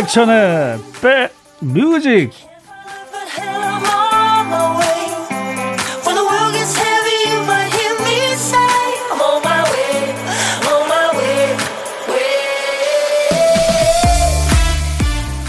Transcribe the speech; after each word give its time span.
임백천의 0.00 0.78
백뮤직 1.60 2.30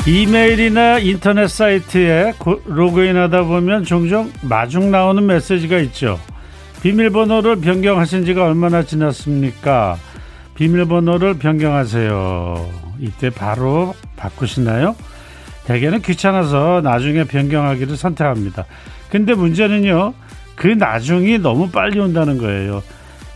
이메일이나 0.05 0.99
인터넷 0.99 1.47
사이트에 1.47 2.33
로그인하다 2.65 3.43
보면 3.43 3.85
종종 3.85 4.31
마중 4.41 4.91
나오는 4.91 5.25
메시지가 5.25 5.77
있죠. 5.79 6.19
비밀번호를 6.81 7.61
변경하신 7.61 8.25
지가 8.25 8.45
얼마나 8.45 8.83
지났습니까? 8.83 9.97
비밀번호를 10.55 11.35
변경하세요. 11.35 12.80
이때 13.01 13.29
바로 13.29 13.93
바꾸시나요? 14.15 14.95
대개는 15.65 16.01
귀찮아서 16.01 16.81
나중에 16.83 17.23
변경하기를 17.25 17.97
선택합니다. 17.97 18.65
근데 19.09 19.33
문제는요, 19.33 20.13
그 20.55 20.67
나중이 20.67 21.39
너무 21.39 21.69
빨리 21.69 21.99
온다는 21.99 22.37
거예요. 22.37 22.81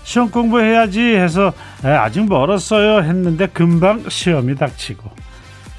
시험 0.04 0.30
공부해야지 0.30 1.02
해서 1.02 1.52
아직 1.84 2.26
멀었어요 2.28 3.02
했는데 3.04 3.48
금방 3.48 4.08
시험이 4.08 4.56
닥치고 4.56 5.10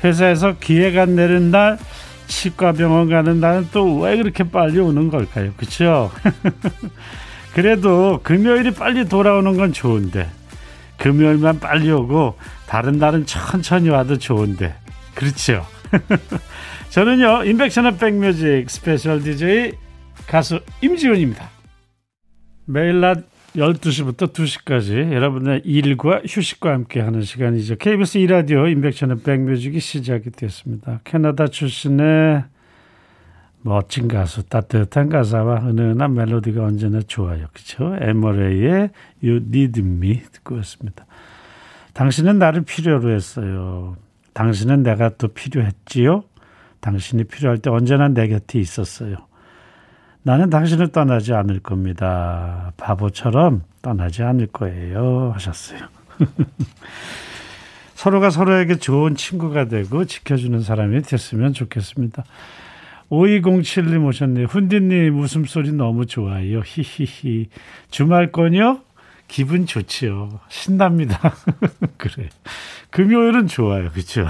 회사에서 0.02 0.54
기획안 0.58 1.14
내는 1.14 1.52
날 1.52 1.78
치과 2.26 2.72
병원 2.72 3.08
가는 3.08 3.38
날은 3.38 3.68
또 3.72 4.00
왜 4.00 4.16
그렇게 4.16 4.42
빨리 4.42 4.80
오는 4.80 5.08
걸까요? 5.10 5.52
그렇죠? 5.56 6.10
그래도 7.54 8.18
금요일이 8.24 8.72
빨리 8.72 9.08
돌아오는 9.08 9.56
건 9.56 9.72
좋은데 9.72 10.28
금요일만 10.98 11.60
빨리 11.60 11.90
오고 11.90 12.36
다른 12.66 12.98
날은 12.98 13.26
천천히 13.26 13.88
와도 13.88 14.18
좋은데. 14.18 14.74
그렇죠? 15.14 15.66
저는요 16.90 17.44
임백천의 17.44 17.98
백뮤직 17.98 18.70
스페셜 18.70 19.22
DJ 19.22 19.72
가수 20.26 20.60
임지훈입니다. 20.80 21.50
매일 22.66 23.00
낮 23.00 23.24
12시부터 23.56 24.32
2시까지 24.32 25.12
여러분의 25.12 25.62
일과 25.64 26.20
휴식과 26.26 26.72
함께하는 26.72 27.22
시간이죠. 27.22 27.76
KBS 27.76 28.18
2라디오 28.18 28.70
임백천의 28.70 29.20
백뮤직이 29.20 29.80
시작이 29.80 30.30
됐습니다. 30.30 31.00
캐나다 31.04 31.46
출신의 31.46 32.44
멋진 33.66 34.06
가수, 34.06 34.44
따뜻한 34.44 35.08
가사와 35.08 35.66
은은한 35.66 36.14
멜로디가 36.14 36.62
언제나 36.62 37.00
좋아요. 37.00 37.46
그렇죠? 37.52 37.96
에머레이의 38.00 38.90
You 39.24 39.40
Need 39.44 39.80
Me 39.80 40.22
듣고 40.30 40.56
있습니다. 40.56 41.04
당신은 41.92 42.38
나를 42.38 42.62
필요로 42.62 43.10
했어요. 43.10 43.96
당신은 44.34 44.84
내가 44.84 45.10
또 45.18 45.28
필요했지요. 45.28 46.22
당신이 46.80 47.24
필요할 47.24 47.58
때 47.58 47.68
언제나 47.68 48.06
내 48.06 48.28
곁에 48.28 48.60
있었어요. 48.60 49.16
나는 50.22 50.48
당신을 50.48 50.88
떠나지 50.92 51.34
않을 51.34 51.58
겁니다. 51.58 52.72
바보처럼 52.76 53.62
떠나지 53.82 54.22
않을 54.22 54.46
거예요. 54.46 55.32
하셨어요. 55.34 55.80
서로가 57.94 58.30
서로에게 58.30 58.76
좋은 58.76 59.16
친구가 59.16 59.64
되고 59.64 60.04
지켜주는 60.04 60.60
사람이 60.60 61.02
됐으면 61.02 61.52
좋겠습니다. 61.52 62.22
5207님 63.10 64.04
오셨네요. 64.06 64.46
훈디님 64.46 65.18
웃음소리 65.18 65.72
너무 65.72 66.06
좋아요. 66.06 66.60
히히히. 66.64 67.48
주말권이요? 67.90 68.80
기분 69.28 69.66
좋지요. 69.66 70.40
신납니다. 70.48 71.34
그래. 71.96 72.28
금요일은 72.90 73.46
좋아요. 73.46 73.90
그렇죠? 73.90 74.28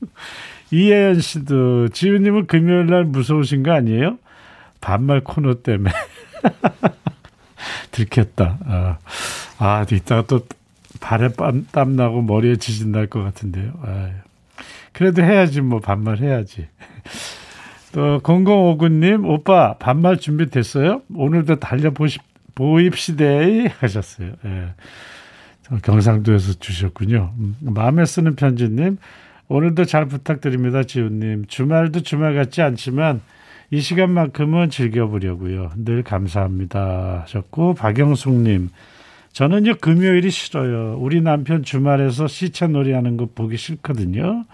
이혜연 0.70 1.20
씨도 1.20 1.88
지우님은 1.88 2.46
금요일 2.46 2.86
날 2.86 3.04
무서우신 3.04 3.62
거 3.62 3.72
아니에요? 3.72 4.18
반말 4.80 5.20
코너 5.22 5.54
때문에. 5.62 5.90
들켰다. 7.92 8.58
아, 8.66 8.98
아 9.58 9.86
이따가 9.90 10.22
또 10.22 10.46
발에 11.00 11.28
땀, 11.32 11.66
땀 11.72 11.94
나고 11.96 12.22
머리에 12.22 12.56
지진 12.56 12.90
날 12.92 13.06
것 13.06 13.22
같은데요. 13.22 13.72
아 13.82 14.10
그래도 14.92 15.22
해야지 15.22 15.60
뭐 15.60 15.78
반말 15.80 16.18
해야지. 16.18 16.68
또 17.92 18.20
0059님 18.20 19.28
오빠 19.28 19.74
반말 19.74 20.16
준비됐어요? 20.16 21.02
오늘도 21.14 21.56
달려보시 21.56 22.18
보입시대 22.54 23.72
하셨어요. 23.78 24.32
예. 24.44 24.68
경상도에서 25.82 26.54
주셨군요. 26.54 27.32
음, 27.38 27.56
마음에 27.60 28.04
쓰는 28.04 28.34
편지님 28.34 28.98
오늘도 29.48 29.84
잘 29.84 30.06
부탁드립니다. 30.06 30.82
지훈님 30.82 31.46
주말도 31.46 32.00
주말 32.00 32.34
같지 32.34 32.62
않지만 32.62 33.20
이 33.70 33.80
시간만큼은 33.80 34.70
즐겨보려고요. 34.70 35.70
늘 35.76 36.02
감사합니다 36.02 37.22
하셨고 37.22 37.74
박영숙님 37.74 38.70
저는요 39.32 39.76
금요일이 39.80 40.30
싫어요. 40.30 40.96
우리 40.98 41.20
남편 41.20 41.62
주말에서 41.62 42.26
시체놀이 42.26 42.92
하는 42.92 43.16
거 43.16 43.28
보기 43.34 43.56
싫거든요. 43.56 44.44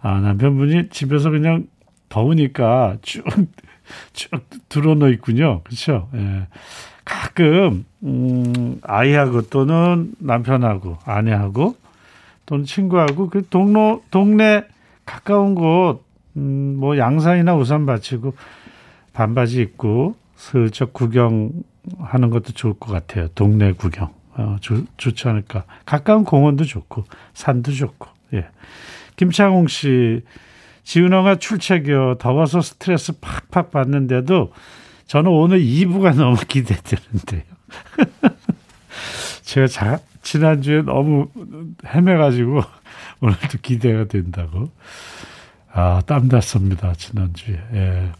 아 0.00 0.20
남편분이 0.20 0.90
집에서 0.90 1.30
그냥 1.30 1.66
더우니까 2.08 2.98
쭉, 3.02 3.24
쭉 4.12 4.30
들어놓 4.68 5.10
있군요. 5.10 5.62
그렇죠? 5.64 6.08
예. 6.14 6.46
가끔, 7.06 7.86
음, 8.02 8.80
아이하고 8.82 9.42
또는 9.42 10.12
남편하고, 10.18 10.98
아내하고, 11.04 11.76
또는 12.46 12.64
친구하고, 12.64 13.30
그 13.30 13.46
동로, 13.48 14.02
동네 14.10 14.64
가까운 15.04 15.54
곳, 15.54 16.00
음, 16.36 16.76
뭐 16.78 16.98
양산이나 16.98 17.54
우산 17.54 17.86
받치고, 17.86 18.34
반바지 19.12 19.60
입고, 19.62 20.16
슬쩍 20.34 20.92
구경하는 20.92 22.30
것도 22.30 22.52
좋을 22.52 22.74
것 22.74 22.90
같아요. 22.92 23.28
동네 23.28 23.72
구경. 23.72 24.12
어, 24.34 24.56
좋, 24.60 24.84
좋지 24.96 25.28
않을까. 25.28 25.64
가까운 25.86 26.24
공원도 26.24 26.64
좋고, 26.64 27.04
산도 27.34 27.70
좋고, 27.70 28.08
예. 28.34 28.48
김창홍 29.14 29.68
씨, 29.68 30.22
지은호가 30.86 31.36
출첵이요. 31.36 32.14
더워서 32.18 32.60
스트레스 32.60 33.12
팍팍 33.20 33.72
받는데도 33.72 34.52
저는 35.08 35.30
오늘 35.30 35.58
2부가 35.58 36.14
너무 36.14 36.36
기대되는데요. 36.46 37.42
제가 39.42 39.66
자, 39.66 39.98
지난주에 40.22 40.82
너무 40.82 41.28
헤매가지고 41.84 42.62
오늘도 43.20 43.58
기대가 43.62 44.04
된다고. 44.04 44.70
아, 45.72 46.00
땀 46.06 46.28
났습니다. 46.28 46.94
지난주에. 46.94 47.60
예. 47.74 48.12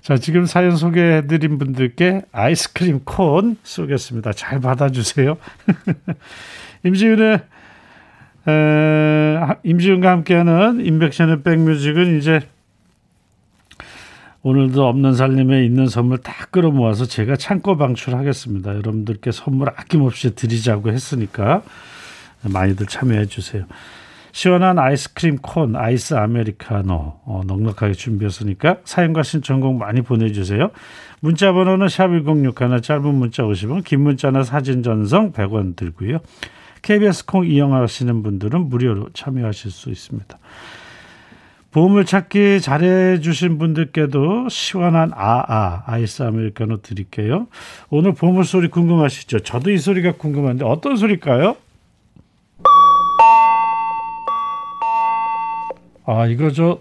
자, 0.00 0.16
지금 0.16 0.46
사연 0.46 0.76
소개해드린 0.76 1.58
분들께 1.58 2.22
아이스크림 2.30 3.00
콘 3.04 3.56
쏘겠습니다. 3.64 4.32
잘 4.32 4.60
받아주세요. 4.60 5.36
임지윤의 6.84 7.40
에, 8.46 9.38
임지훈과 9.62 10.10
함께하는 10.10 10.84
인백션의 10.84 11.42
백뮤직은 11.42 12.18
이제 12.18 12.40
오늘도 14.42 14.86
없는 14.86 15.14
살림에 15.14 15.64
있는 15.64 15.86
선물 15.86 16.18
다 16.18 16.34
끌어모아서 16.50 17.06
제가 17.06 17.36
창고 17.36 17.78
방출하겠습니다. 17.78 18.72
여러분들께 18.72 19.32
선물 19.32 19.70
아낌없이 19.70 20.34
드리자고 20.34 20.90
했으니까 20.90 21.62
많이들 22.42 22.86
참여해 22.86 23.24
주세요. 23.26 23.64
시원한 24.32 24.78
아이스크림 24.78 25.38
콘, 25.38 25.76
아이스 25.76 26.14
아메리카노 26.14 27.20
어, 27.24 27.40
넉넉하게 27.46 27.94
준비했으니까 27.94 28.78
사연과 28.84 29.22
신청곡 29.22 29.76
많이 29.76 30.02
보내주세요. 30.02 30.70
문자 31.20 31.52
번호는 31.52 31.88
샵 31.88 32.08
1061 32.08 32.82
짧은 32.82 33.14
문자 33.14 33.44
50원 33.44 33.82
긴 33.84 34.02
문자나 34.02 34.42
사진 34.42 34.82
전송 34.82 35.32
100원 35.32 35.76
들고요. 35.76 36.18
KBS 36.84 37.24
콩 37.24 37.46
이용하시는 37.46 38.22
분들은 38.22 38.68
무료로 38.68 39.08
참여하실 39.14 39.70
수 39.70 39.90
있습니다. 39.90 40.38
보물 41.72 42.04
찾기 42.04 42.60
잘해 42.60 43.20
주신 43.20 43.58
분들께도 43.58 44.48
시원한 44.50 45.10
아아 45.14 45.82
아이스 45.86 46.22
아메리카노 46.22 46.82
드릴게요. 46.82 47.48
오늘 47.90 48.12
보물 48.12 48.44
소리 48.44 48.68
궁금하시죠? 48.68 49.40
저도 49.40 49.70
이 49.70 49.78
소리가 49.78 50.12
궁금한데 50.12 50.64
어떤 50.64 50.96
소리일까요? 50.96 51.56
아 56.06 56.26
이거 56.26 56.50
저 56.50 56.80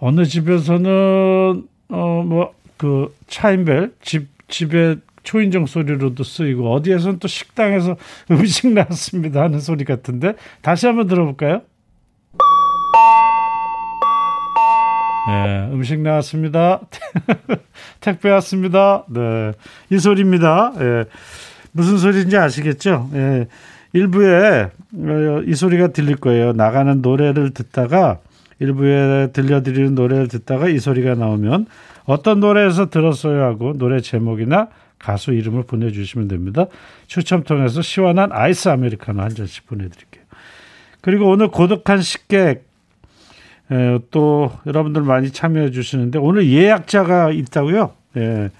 어느 0.00 0.24
집에서는 0.24 1.68
어 1.90 2.22
뭐 2.24 2.62
그 2.82 3.14
차인벨 3.28 3.94
집 4.02 4.26
집에 4.48 4.96
초인종 5.22 5.66
소리로도 5.66 6.24
쓰이고 6.24 6.72
어디에서는 6.72 7.18
또 7.18 7.28
식당에서 7.28 7.96
음식 8.30 8.72
나왔습니다 8.72 9.42
하는 9.42 9.60
소리 9.60 9.84
같은데 9.84 10.34
다시 10.60 10.86
한번 10.86 11.06
들어볼까요? 11.06 11.62
네, 15.28 15.68
음식 15.72 16.00
나왔습니다. 16.00 16.80
택배 18.00 18.28
왔습니다. 18.30 19.04
네, 19.08 19.52
이 19.90 19.98
소리입니다. 19.98 20.72
예, 20.80 21.04
무슨 21.70 21.98
소리인지 21.98 22.36
아시겠죠? 22.36 23.08
예, 23.14 23.46
일부에 23.92 24.70
어, 24.94 25.42
이 25.46 25.54
소리가 25.54 25.88
들릴 25.88 26.16
거예요. 26.16 26.52
나가는 26.52 27.00
노래를 27.00 27.50
듣다가 27.54 28.18
일부에 28.58 29.28
들려드리는 29.32 29.94
노래를 29.94 30.28
듣다가 30.28 30.68
이 30.68 30.78
소리가 30.78 31.14
나오면 31.14 31.66
어떤 32.04 32.40
노래에서 32.40 32.90
들었어요 32.90 33.44
하고 33.44 33.72
노래 33.76 34.00
제목이나 34.00 34.68
가수 35.02 35.32
이름을 35.32 35.64
보내주시면 35.64 36.28
됩니다. 36.28 36.66
추첨 37.06 37.42
통해서 37.42 37.82
시원한 37.82 38.30
아이스 38.32 38.68
아메리카노 38.68 39.20
한 39.20 39.34
잔씩 39.34 39.66
보내드릴게요. 39.66 40.22
그리고 41.00 41.28
오늘 41.28 41.48
고독한 41.48 42.00
식객 42.00 42.64
또 44.10 44.52
여러분들 44.66 45.02
많이 45.02 45.30
참여해 45.30 45.70
주시는데 45.70 46.18
오늘 46.18 46.48
예약자가 46.48 47.32
있다고요. 47.32 47.92
예. 48.18 48.50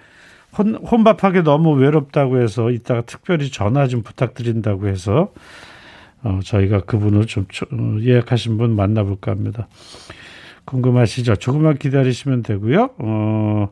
혼, 0.59 0.75
혼밥하기 0.75 1.43
너무 1.43 1.73
외롭다고 1.73 2.41
해서 2.41 2.71
이따가 2.71 3.01
특별히 3.03 3.51
전화 3.51 3.87
좀 3.87 4.03
부탁드린다고 4.03 4.89
해서 4.89 5.33
어, 6.25 6.41
저희가 6.45 6.81
그분을 6.81 7.27
좀 7.27 7.47
어, 7.73 7.97
예약하신 8.01 8.59
분 8.59 8.77
만나볼까 8.77 9.31
합니다. 9.31 9.69
궁금하시죠? 10.65 11.37
조금만 11.37 11.79
기다리시면 11.79 12.43
되고요. 12.43 12.91
어, 12.99 13.71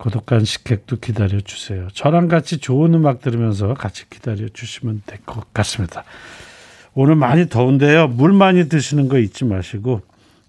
고독한 0.00 0.46
식객도 0.46 0.96
기다려 0.96 1.40
주세요. 1.42 1.86
저랑 1.92 2.28
같이 2.28 2.56
좋은 2.56 2.94
음악 2.94 3.20
들으면서 3.20 3.74
같이 3.74 4.08
기다려 4.08 4.48
주시면 4.48 5.02
될 5.04 5.20
것 5.26 5.52
같습니다. 5.52 6.04
오늘 6.94 7.16
많이 7.16 7.50
더운데요. 7.50 8.08
물 8.08 8.32
많이 8.32 8.66
드시는 8.68 9.08
거 9.08 9.18
잊지 9.18 9.44
마시고 9.44 10.00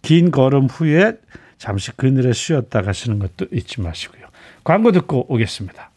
긴 0.01 0.31
걸음 0.31 0.67
후에 0.67 1.17
잠시 1.57 1.91
그늘에 1.91 2.31
쉬었다 2.31 2.81
가시는 2.81 3.19
것도 3.19 3.47
잊지 3.51 3.81
마시고요. 3.81 4.21
광고 4.63 4.93
듣고 4.93 5.25
오겠습니다. 5.31 5.91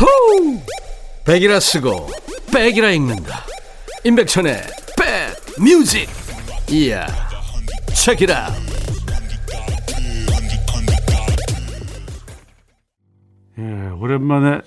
호우! 0.00 0.58
백이라 1.26 1.60
쓰고 1.60 2.08
백이라 2.52 2.90
읽는다. 2.92 3.44
임백천의 4.04 4.62
백 4.62 4.79
뮤직. 5.62 6.08
이야. 6.70 7.06
책이라. 7.94 8.48
예, 13.58 13.88
오랜만에 14.00 14.62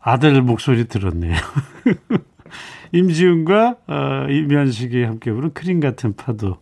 아들 0.00 0.40
목소리 0.40 0.86
들었네요. 0.86 1.34
임지훈과 2.92 3.76
어, 3.88 4.26
임현식이 4.30 5.02
함께 5.02 5.32
부른 5.32 5.52
크림 5.52 5.80
같은 5.80 6.14
파도 6.14 6.58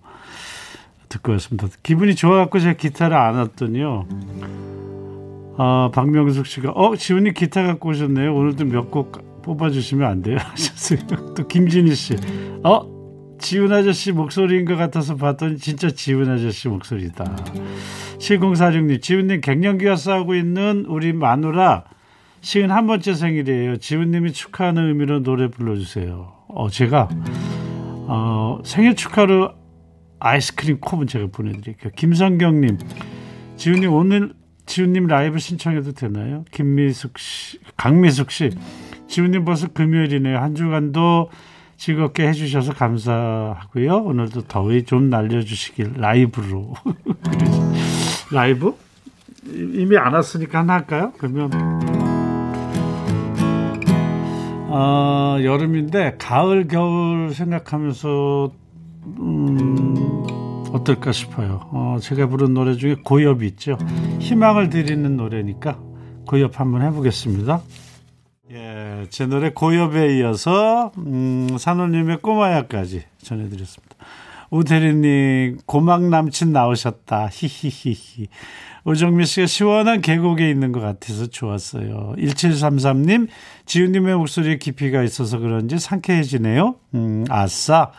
듣고 1.10 1.32
왔습니다. 1.32 1.68
기분이 1.82 2.14
좋아갖고 2.14 2.58
제가 2.58 2.72
기타를 2.78 3.14
안 3.14 3.34
왔더니요. 3.34 4.06
어, 5.58 5.90
박명숙 5.92 6.46
씨가 6.46 6.70
어 6.70 6.96
지훈이 6.96 7.34
기타 7.34 7.64
갖고 7.64 7.90
오셨네요. 7.90 8.34
오늘도 8.34 8.64
몇곡 8.64 9.31
뽑아주시면 9.42 10.08
안 10.08 10.22
돼요 10.22 10.38
하셨어요. 10.40 11.00
또 11.34 11.46
김진희 11.46 11.94
씨, 11.94 12.14
어 12.64 12.92
지훈 13.38 13.72
아저씨 13.72 14.12
목소리인 14.12 14.64
것 14.64 14.76
같아서 14.76 15.16
봤더니 15.16 15.58
진짜 15.58 15.90
지훈 15.90 16.30
아저씨 16.30 16.68
목소리다. 16.68 17.24
7046님, 18.18 19.02
지훈님 19.02 19.40
갱년기와 19.40 19.96
싸우고 19.96 20.34
있는 20.36 20.84
우리 20.88 21.12
마누라 21.12 21.84
시은 22.40 22.70
한 22.70 22.86
번째 22.86 23.14
생일이에요. 23.14 23.76
지훈님이 23.76 24.32
축하하는 24.32 24.88
의미로 24.88 25.22
노래 25.22 25.48
불러주세요. 25.48 26.32
어, 26.48 26.68
제가 26.70 27.08
어, 28.08 28.60
생일 28.64 28.94
축하로 28.94 29.52
아이스크림 30.18 30.78
컵은 30.80 31.06
제가 31.08 31.26
보내드릴게요. 31.32 31.92
김성경님, 31.96 32.78
지훈님 33.56 33.92
오늘 33.92 34.34
지훈님 34.66 35.06
라이브 35.06 35.38
신청해도 35.38 35.92
되나요? 35.92 36.44
김미숙 36.52 37.18
씨, 37.18 37.58
강미숙 37.76 38.30
씨, 38.30 38.50
지훈님 39.12 39.44
벌써 39.44 39.68
금요일이네요. 39.68 40.38
한 40.38 40.54
주간도 40.54 41.28
즐겁게 41.76 42.26
해주셔서 42.28 42.72
감사하고요. 42.72 43.94
오늘도 43.96 44.44
더위 44.44 44.84
좀 44.84 45.10
날려주시길 45.10 45.96
라이브로. 45.98 46.72
라이브? 48.32 48.74
이미 49.44 49.98
안 49.98 50.14
왔으니까 50.14 50.60
하나 50.60 50.72
할까요? 50.74 51.12
그러면 51.18 51.50
어, 54.70 55.36
여름인데 55.42 56.16
가을 56.18 56.66
겨울 56.66 57.34
생각하면서 57.34 58.50
음, 59.18 60.24
어떨까 60.72 61.12
싶어요. 61.12 61.68
어, 61.72 61.98
제가 62.00 62.28
부른 62.28 62.54
노래 62.54 62.76
중에 62.76 62.96
고엽이 63.04 63.46
있죠. 63.48 63.76
희망을 64.20 64.70
드리는 64.70 65.18
노래니까 65.18 65.78
고엽 66.26 66.58
한번 66.58 66.80
해보겠습니다. 66.80 67.60
예, 68.52 69.06
제 69.08 69.24
노래 69.24 69.48
고엽에 69.50 70.18
이어서 70.18 70.92
음, 70.98 71.56
산호님의 71.58 72.18
꼬마야까지 72.18 73.02
전해드렸습니다. 73.22 73.96
우태리님 74.50 75.60
고막 75.64 76.02
남친 76.10 76.52
나오셨다. 76.52 77.30
히히히히. 77.32 78.28
오정미 78.84 79.24
씨가 79.24 79.46
시원한 79.46 80.02
계곡에 80.02 80.50
있는 80.50 80.72
것 80.72 80.80
같아서 80.80 81.28
좋았어요. 81.28 82.14
1733님, 82.18 83.28
지훈님의 83.64 84.16
목소리에 84.16 84.58
깊이가 84.58 85.02
있어서 85.02 85.38
그런지 85.38 85.78
상쾌해지네요. 85.78 86.74
음, 86.94 87.24
아싸. 87.30 87.92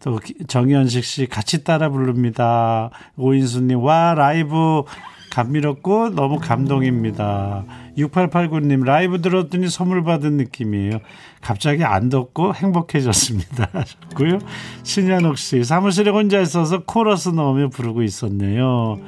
또 0.00 0.18
정현식 0.48 1.04
씨 1.04 1.26
같이 1.26 1.62
따라 1.62 1.90
부릅니다. 1.90 2.90
오인수님, 3.16 3.80
와, 3.80 4.14
라이브 4.14 4.82
감미롭고 5.30 6.10
너무 6.10 6.38
감동입니다. 6.38 7.64
6889님, 7.96 8.84
라이브 8.84 9.20
들었더니 9.20 9.68
선물 9.68 10.02
받은 10.04 10.36
느낌이에요. 10.36 10.98
갑자기 11.40 11.84
안 11.84 12.08
덥고 12.08 12.54
행복해졌습니다. 12.54 13.68
하셨고요. 13.72 14.38
신현옥 14.82 15.38
씨, 15.38 15.64
사무실에 15.64 16.10
혼자 16.10 16.40
있어서 16.40 16.84
코러스 16.84 17.28
넣으며 17.30 17.68
부르고 17.68 18.02
있었네요. 18.02 18.98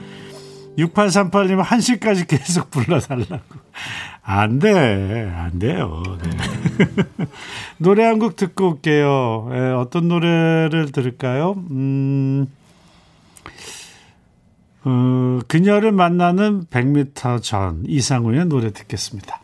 6838님 0.78 1.62
1시까지 1.62 2.26
계속 2.26 2.70
불러달라고. 2.70 3.42
안 4.23 4.58
돼. 4.58 5.30
안 5.35 5.58
돼요. 5.58 6.02
네. 6.23 6.30
노래 7.76 8.04
한 8.04 8.18
곡 8.18 8.37
듣고 8.37 8.70
올게요. 8.70 9.49
네, 9.50 9.70
어떤 9.73 10.08
노래를 10.08 10.92
들을까요? 10.92 11.56
음, 11.70 12.47
어, 14.84 15.38
그녀를 15.46 15.92
만나는 15.92 16.66
100m 16.66 17.42
전 17.42 17.84
이상우의 17.86 18.46
노래 18.46 18.72
듣겠습니다. 18.72 19.40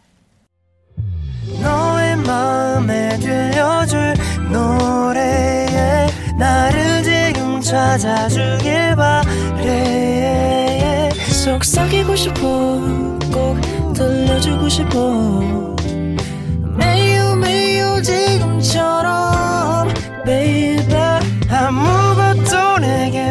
너의 1.63 2.17
마음에 2.17 3.17
들려줄 3.19 4.15
노래에 4.51 6.07
나를 6.39 7.03
지금 7.03 7.61
찾아주길 7.61 8.97
바래. 8.97 10.29
속삭이고 11.45 12.17
싶어 12.17 12.41
꼭 13.33 13.61
들려주고 13.95 14.69
싶어. 14.69 15.77
매우 16.77 17.37
매우 17.37 18.03
지금처럼 18.03 19.89
baby. 20.25 20.79
아무것도 21.51 22.79
내게 22.81 23.31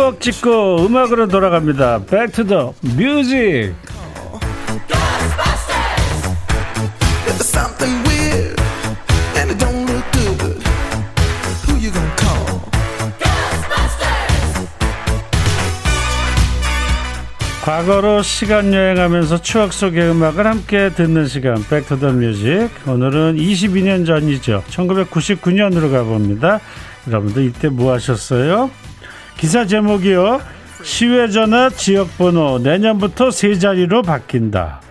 추억 0.00 0.18
찍고 0.18 0.86
음악으로 0.86 1.28
돌아갑니다. 1.28 2.06
백투더 2.06 2.72
뮤직. 2.96 3.74
과거로 17.62 18.22
시간 18.22 18.72
여행하면서 18.72 19.42
추억 19.42 19.74
속의 19.74 20.10
음악을 20.12 20.46
함께 20.46 20.88
듣는 20.94 21.26
시간 21.26 21.62
백투더 21.62 22.12
뮤직 22.12 22.70
오늘은 22.86 23.36
22년 23.36 24.06
전이죠 24.06 24.64
1999년으로 24.70 25.92
가봅니다 25.92 26.58
여러분들 27.06 27.44
이때 27.44 27.68
뭐 27.68 27.92
하셨어요? 27.92 28.70
기사 29.40 29.64
제목이요. 29.64 30.38
시외전화 30.82 31.70
지역번호 31.70 32.58
내년부터 32.58 33.30
세 33.30 33.54
자리로 33.54 34.02
바뀐다. 34.02 34.82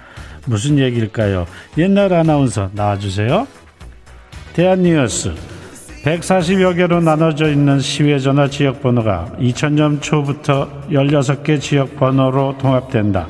무슨 0.48 0.79
얘기일까요? 0.79 1.46
옛날 1.77 2.12
아나운서 2.12 2.72
나와주세요. 2.74 3.46
대한뉴스 4.53 5.36
140여 6.03 6.75
개로 6.75 7.00
나눠져 7.00 7.51
있는 7.51 7.79
시외전화 7.79 8.50
지역번호가 8.50 9.34
2000년 9.39 10.01
초부터 10.01 10.68
16개 10.89 11.62
지역번호로 11.62 12.58
통합된다. 12.58 13.27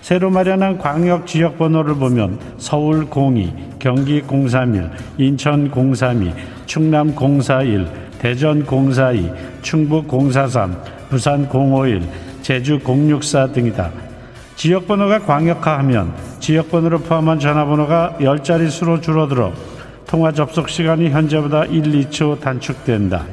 새로 0.00 0.30
마련한 0.30 0.78
광역 0.78 1.26
지역번호를 1.26 1.96
보면 1.96 2.38
서울 2.58 3.08
02, 3.10 3.52
경기 3.80 4.22
031, 4.22 4.90
인천 5.18 5.68
032, 5.74 6.32
충남 6.66 7.16
041, 7.16 7.88
대전 8.20 8.64
042, 8.64 9.51
충북 9.62 10.08
043, 10.08 10.76
부산 11.08 11.48
051, 11.48 12.02
제주 12.42 12.78
064 12.78 13.48
등이다. 13.48 13.90
지역번호가 14.56 15.20
광역화하면 15.20 16.12
지역번호를 16.40 16.98
포함한 16.98 17.38
전화번호가 17.38 18.18
10자릿수로 18.20 19.00
줄어들어 19.00 19.52
통화 20.06 20.32
접속 20.32 20.68
시간이 20.68 21.08
현재보다 21.10 21.64
1, 21.64 21.82
2초 21.82 22.40
단축된다. 22.40 23.24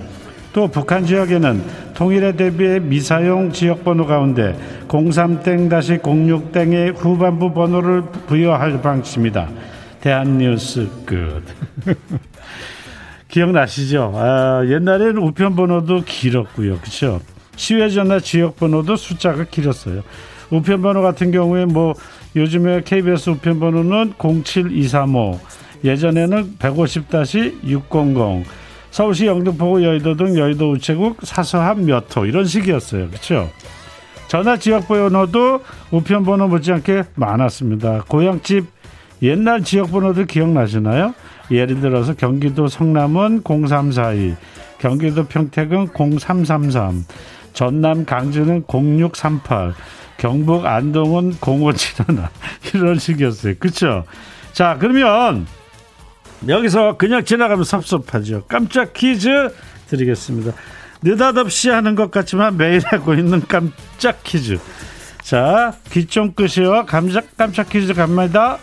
또 0.54 0.68
북한 0.68 1.06
지역에는 1.06 1.62
통일에 1.94 2.32
대비해 2.32 2.80
미사용 2.80 3.52
지역번호 3.52 4.06
가운데 4.06 4.56
03땡-06땡의 4.88 6.98
후반부 6.98 7.54
번호를 7.54 8.04
부여할 8.28 8.82
방침이다. 8.82 9.50
대한뉴스 10.02 10.88
끝. 11.06 11.44
기억나시죠? 13.30 14.12
아, 14.16 14.64
옛날에는 14.66 15.18
우편번호도 15.18 16.04
길었고요. 16.06 16.78
그렇죠? 16.80 17.22
시외 17.56 17.90
전화 17.90 18.20
지역 18.20 18.56
번호도 18.58 18.96
숫자가 18.96 19.46
길었어요. 19.46 20.02
우편번호 20.50 21.02
같은 21.02 21.32
경우에 21.32 21.66
뭐 21.66 21.94
요즘에 22.36 22.82
KBS 22.82 23.32
우편번호는 23.32 24.14
07235 24.18 25.40
예전에는 25.84 26.56
150-600 26.60 28.44
서울시 28.92 29.28
영등포구 29.28 29.84
여의도 29.84 30.16
등 30.18 30.38
여의도 30.38 30.72
우체국 30.72 31.18
사서함 31.22 31.86
몇 31.86 32.16
호 32.18 32.26
이런 32.26 32.46
식이었어요. 32.46 33.10
그렇죠? 33.10 33.50
전화 34.28 34.58
지역 34.58 34.88
번호도 34.88 35.62
우편 35.92 36.24
번호 36.24 36.48
못지않게 36.48 37.04
많았습니다. 37.16 38.06
고향집 38.08 38.66
옛날 39.22 39.64
지역 39.64 39.92
번호들 39.92 40.26
기억나시나요? 40.26 41.14
예를 41.52 41.82
들어서 41.82 42.14
경기도 42.14 42.68
성남은 42.68 43.44
0342, 43.44 44.36
경기도 44.80 45.26
평택은 45.26 45.90
0333, 45.94 47.06
전남 47.54 48.06
강주는 48.06 48.64
0638, 48.68 49.74
경북 50.18 50.66
안동은 50.66 51.38
0571 51.42 52.18
이런 52.74 53.00
식이었어요. 53.00 53.56
그렇죠? 53.60 54.06
자, 54.54 54.78
그러면 54.80 55.48
여기서 56.48 56.98
그냥 56.98 57.26
지나가면 57.26 57.64
섭섭하죠. 57.64 58.44
깜짝 58.48 58.94
퀴즈 58.94 59.30
드리겠습니다. 59.88 60.54
느닷없이 61.02 61.70
하는 61.70 61.96
것 61.96 62.12
같지만 62.12 62.58
매일 62.58 62.82
하고 62.86 63.14
있는 63.14 63.42
깜짝 63.48 64.24
퀴즈. 64.24 64.60
자, 65.30 65.74
귀좀 65.92 66.34
끄시오. 66.34 66.86
깜짝, 66.88 67.70
퀴즈 67.70 67.94
갑니다. 67.94 68.58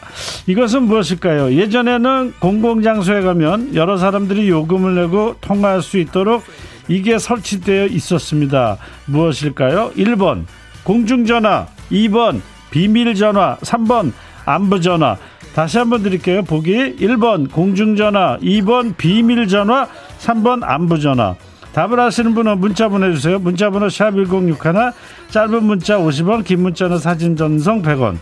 이것은 0.48 0.82
무엇일까요? 0.82 1.52
예전에는 1.52 2.34
공공장소에 2.40 3.20
가면 3.20 3.76
여러 3.76 3.96
사람들이 3.96 4.48
요금을 4.48 4.96
내고 4.96 5.36
통화할 5.40 5.80
수 5.80 5.96
있도록 5.96 6.42
이게 6.88 7.20
설치되어 7.20 7.86
있었습니다. 7.86 8.78
무엇일까요? 9.04 9.92
1번, 9.96 10.46
공중전화. 10.82 11.68
2번, 11.92 12.40
비밀전화. 12.72 13.58
3번, 13.58 14.10
안부전화. 14.44 15.18
다시 15.54 15.78
한번 15.78 16.02
드릴게요. 16.02 16.42
보기 16.42 16.96
1번 16.96 17.48
공중전화, 17.48 18.38
2번 18.42 18.96
비밀전화, 18.96 19.86
3번 20.18 20.64
안부전화. 20.64 21.36
답을 21.76 22.00
아시는 22.00 22.34
분은 22.34 22.58
문자 22.58 22.88
보내주세요. 22.88 23.38
문자 23.38 23.68
번호 23.68 23.88
샵1061 23.88 24.94
짧은 25.28 25.62
문자 25.62 25.98
50원 25.98 26.42
긴 26.42 26.62
문자는 26.62 26.96
사진 26.96 27.36
전송 27.36 27.82
100원 27.82 28.16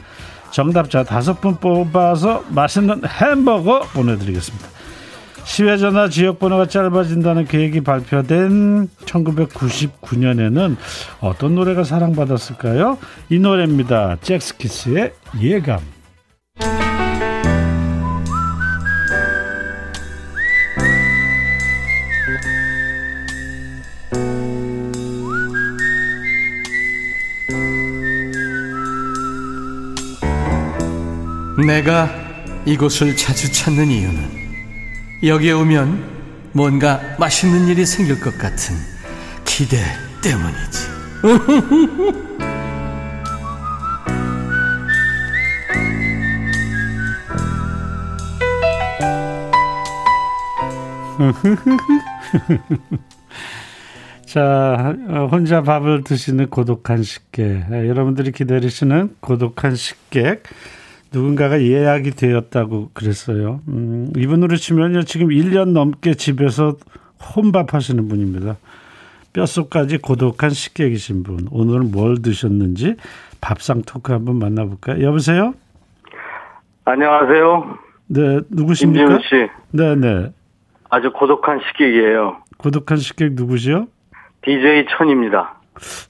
정답자 0.50 1.04
5분 1.04 1.60
뽑아서 1.60 2.42
맛있는 2.48 3.02
햄버거 3.06 3.78
보내드리겠습니다. 3.92 4.66
시외전화 5.44 6.08
지역번호가 6.08 6.66
짧아진다는 6.66 7.44
계획이 7.44 7.82
발표된 7.82 8.88
1999년에는 9.04 10.76
어떤 11.20 11.54
노래가 11.54 11.84
사랑받았을까요? 11.84 12.98
이 13.30 13.38
노래입니다. 13.38 14.16
잭스키스의 14.20 15.12
예감. 15.40 15.93
내가 31.66 32.10
이곳을 32.66 33.16
자주 33.16 33.50
찾는 33.50 33.88
이유는 33.88 34.44
여기에 35.22 35.52
오면 35.52 36.12
뭔가 36.52 37.00
맛있는 37.18 37.68
일이 37.68 37.86
생길 37.86 38.20
것 38.20 38.36
같은 38.36 38.76
기대 39.44 39.78
때문이지. 40.22 40.94
자, 54.26 54.94
어, 55.08 55.28
혼자 55.30 55.62
밥을 55.62 56.02
드시는 56.04 56.50
고독한 56.50 57.02
식객. 57.02 57.64
아, 57.70 57.86
여러분들이 57.86 58.32
기다리시는 58.32 59.16
고독한 59.20 59.76
식객. 59.76 60.42
누군가가 61.14 61.62
예약이 61.62 62.10
되었다고 62.12 62.90
그랬어요. 62.92 63.60
음, 63.68 64.10
이분으로 64.16 64.56
치면요. 64.56 65.02
지금 65.04 65.28
1년 65.28 65.70
넘게 65.72 66.14
집에서 66.14 66.76
혼밥 67.36 67.72
하시는 67.72 68.08
분입니다. 68.08 68.56
뼛속까지 69.32 69.98
고독한 69.98 70.50
식객이신 70.50 71.22
분. 71.22 71.46
오늘은 71.50 71.92
뭘 71.92 72.20
드셨는지 72.20 72.96
밥상 73.40 73.82
토크 73.82 74.12
한번 74.12 74.38
만나볼까요? 74.38 75.04
여보세요? 75.04 75.54
안녕하세요. 76.84 77.78
네, 78.08 78.40
누구십니까? 78.50 79.02
임지훈 79.02 79.20
씨. 79.22 79.50
네, 79.70 79.94
네. 79.94 80.32
아주 80.90 81.10
고독한 81.12 81.60
식객이에요. 81.66 82.38
고독한 82.58 82.98
식객 82.98 83.32
누구시요? 83.32 83.86
DJ 84.42 84.86
천입니다. 84.90 85.60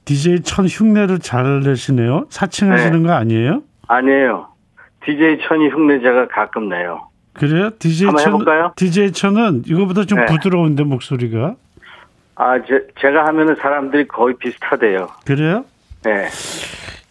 DJ 0.05 0.41
천 0.43 0.67
흉내를 0.67 1.19
잘 1.21 1.61
내시네요. 1.61 2.27
사칭하시는 2.29 3.03
네. 3.03 3.09
거 3.09 3.15
아니에요? 3.15 3.63
아니에요. 3.87 4.54
DJ 5.05 5.39
천이 5.47 5.69
흉내 5.69 6.01
제가 6.01 6.29
가끔 6.29 6.69
내요. 6.69 7.09
그래요? 7.35 7.71
DJ 7.79 8.09
천 8.17 8.19
해볼까요? 8.35 8.73
DJ 8.77 9.13
천은 9.13 9.63
이거보다 9.67 10.05
좀 10.05 10.21
네. 10.21 10.27
부드러운데 10.27 10.85
목소리가 10.85 11.57
아, 12.37 12.61
제, 12.63 12.87
제가 13.01 13.27
하면은 13.27 13.55
사람들이 13.57 14.07
거의 14.09 14.37
비슷하대요. 14.37 15.09
그래요? 15.27 15.65
네. 16.05 16.29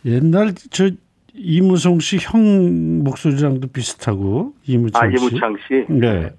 옛날 0.06 0.54
저 0.72 0.90
이무송 1.34 2.00
씨 2.00 2.18
형 2.20 3.04
목소리랑도 3.04 3.68
비슷하고 3.68 4.54
이무창 4.66 5.04
아, 5.04 5.10
씨. 5.10 5.26
이무창 5.26 5.56
씨. 5.68 5.86
네. 5.90 6.30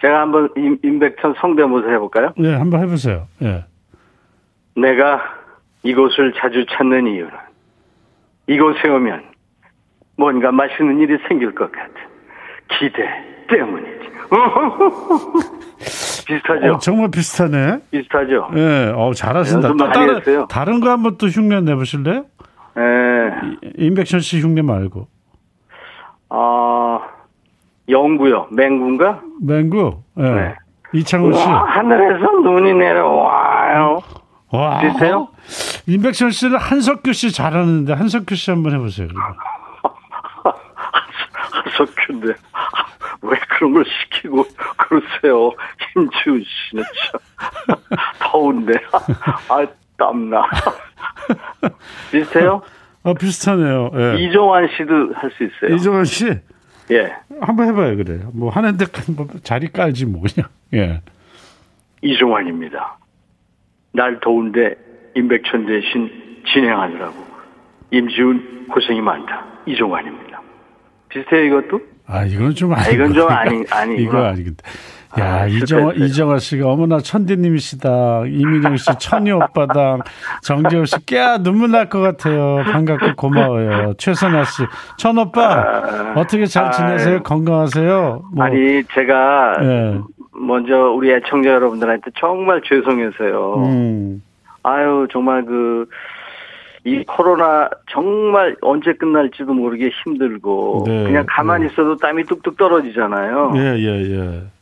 제가 0.00 0.20
한번 0.22 0.48
임, 0.56 0.78
임백천 0.82 1.34
성대모사 1.40 1.90
해볼까요? 1.92 2.32
네, 2.38 2.54
한번 2.54 2.80
해보세요. 2.82 3.26
예. 3.42 3.64
내가 4.76 5.20
이곳을 5.82 6.32
자주 6.36 6.64
찾는 6.70 7.06
이유는 7.08 7.30
이곳에 8.46 8.88
오면 8.88 9.22
뭔가 10.18 10.50
맛있는 10.50 10.98
일이 10.98 11.16
생길 11.28 11.54
것 11.54 11.70
같은 11.70 11.94
기대 12.78 13.04
때문이지. 13.48 14.08
비슷하죠? 16.26 16.72
어, 16.74 16.78
정말 16.78 17.10
비슷하네. 17.10 17.78
비슷하죠? 17.90 18.50
예, 18.56 18.92
어, 18.94 19.12
잘하신다. 19.14 19.68
연습 19.68 19.78
또 19.78 19.90
다른. 19.90 20.46
다른 20.48 20.80
거 20.80 20.90
한번 20.90 21.16
또 21.16 21.28
흉내 21.28 21.60
내보실래요? 21.62 22.26
네. 22.76 23.30
임백천 23.78 24.20
씨 24.20 24.40
흉내 24.40 24.60
말고 24.62 25.08
아, 26.28 27.00
영구요. 27.88 28.48
맹구인가? 28.50 29.22
맹구. 29.40 30.02
예. 30.18 30.22
네. 30.22 30.54
이창훈 30.92 31.32
씨. 31.32 31.46
와, 31.46 31.64
하늘에서 31.64 32.30
눈이 32.40 32.74
내려와요. 32.74 34.00
와. 34.52 34.80
비슷해요? 34.80 35.28
임백천 35.86 36.30
씨는 36.30 36.58
한석규 36.58 37.12
씨 37.14 37.32
잘하는데 37.32 37.92
한석규 37.92 38.34
씨 38.34 38.50
한번 38.50 38.74
해보세요. 38.74 39.08
그러면. 39.08 39.34
한석규인데 41.78 42.26
왜 43.22 43.38
그런 43.48 43.74
걸 43.74 43.84
시키고 43.84 44.44
그러세요. 44.76 45.52
김지훈 45.92 46.44
씨는 46.44 46.82
참. 46.82 47.76
더운데. 48.20 48.72
아, 49.48 49.66
땀나. 49.96 50.44
비슷해요? 52.10 52.62
아, 53.02 53.14
비슷하네요. 53.14 53.90
예. 53.94 54.18
이종환 54.20 54.68
씨도 54.76 55.14
할 55.14 55.30
수 55.32 55.44
있어요. 55.44 55.74
이종환 55.76 56.04
씨, 56.04 56.26
예. 56.90 57.12
한번 57.40 57.68
해봐요, 57.68 57.96
그래. 57.96 58.20
뭐, 58.32 58.50
하는데 58.50 58.84
뭐 59.16 59.26
자리 59.42 59.68
깔지, 59.70 60.06
뭐, 60.06 60.22
그냥. 60.22 60.48
예. 60.74 61.00
이종환입니다. 62.02 62.98
날 63.92 64.20
더운데 64.20 64.76
임백천 65.16 65.66
대신 65.66 66.42
진행하느라고. 66.52 67.26
임지훈 67.90 68.68
고생이 68.68 69.00
많다. 69.00 69.44
이종환입니다. 69.66 70.27
비슷해요, 71.08 71.44
이것도? 71.44 71.80
아, 72.06 72.24
이건 72.24 72.54
좀 72.54 72.72
아니. 72.74 72.94
이건 72.94 73.12
좀 73.12 73.28
아니- 73.30 73.64
아니구나. 73.70 74.00
이거 74.00 74.24
아니겠다. 74.24 74.68
야, 75.18 75.40
아, 75.42 75.46
이정아. 75.46 75.92
이정아 75.94 76.38
씨가 76.38 76.68
어머나 76.68 76.98
천디님이시다. 77.00 78.24
이민영 78.26 78.76
씨 78.76 78.90
천이 78.98 79.32
오빠당. 79.32 80.00
정재호 80.42 80.84
씨, 80.84 81.04
깨 81.06 81.18
눈물 81.42 81.70
날 81.70 81.88
것 81.88 82.00
같아요. 82.00 82.62
반갑고 82.70 83.14
고마워요. 83.16 83.94
최선아 83.98 84.44
씨, 84.44 84.62
천 84.98 85.16
오빠 85.18 86.12
어떻게 86.14 86.44
잘 86.46 86.70
지내세요? 86.72 87.14
아유. 87.16 87.22
건강하세요? 87.22 88.24
뭐, 88.34 88.44
아니, 88.44 88.82
제가 88.94 89.56
예. 89.62 89.98
먼저 90.32 90.76
우리 90.92 91.10
애청자 91.12 91.50
여러분들한테 91.50 92.10
정말 92.20 92.60
죄송해서요. 92.68 93.54
음, 93.64 94.22
아유, 94.62 95.08
정말 95.10 95.44
그, 95.46 95.86
이 96.88 97.04
코로나 97.04 97.68
정말 97.90 98.56
언제 98.62 98.94
끝날지도 98.94 99.52
모르게 99.52 99.90
힘들고, 100.02 100.84
네, 100.86 101.04
그냥 101.04 101.26
가만히 101.28 101.66
네. 101.66 101.72
있어도 101.72 101.96
땀이 101.96 102.24
뚝뚝 102.24 102.56
떨어지잖아요. 102.56 103.52
예, 103.56 103.60
예, 103.78 104.14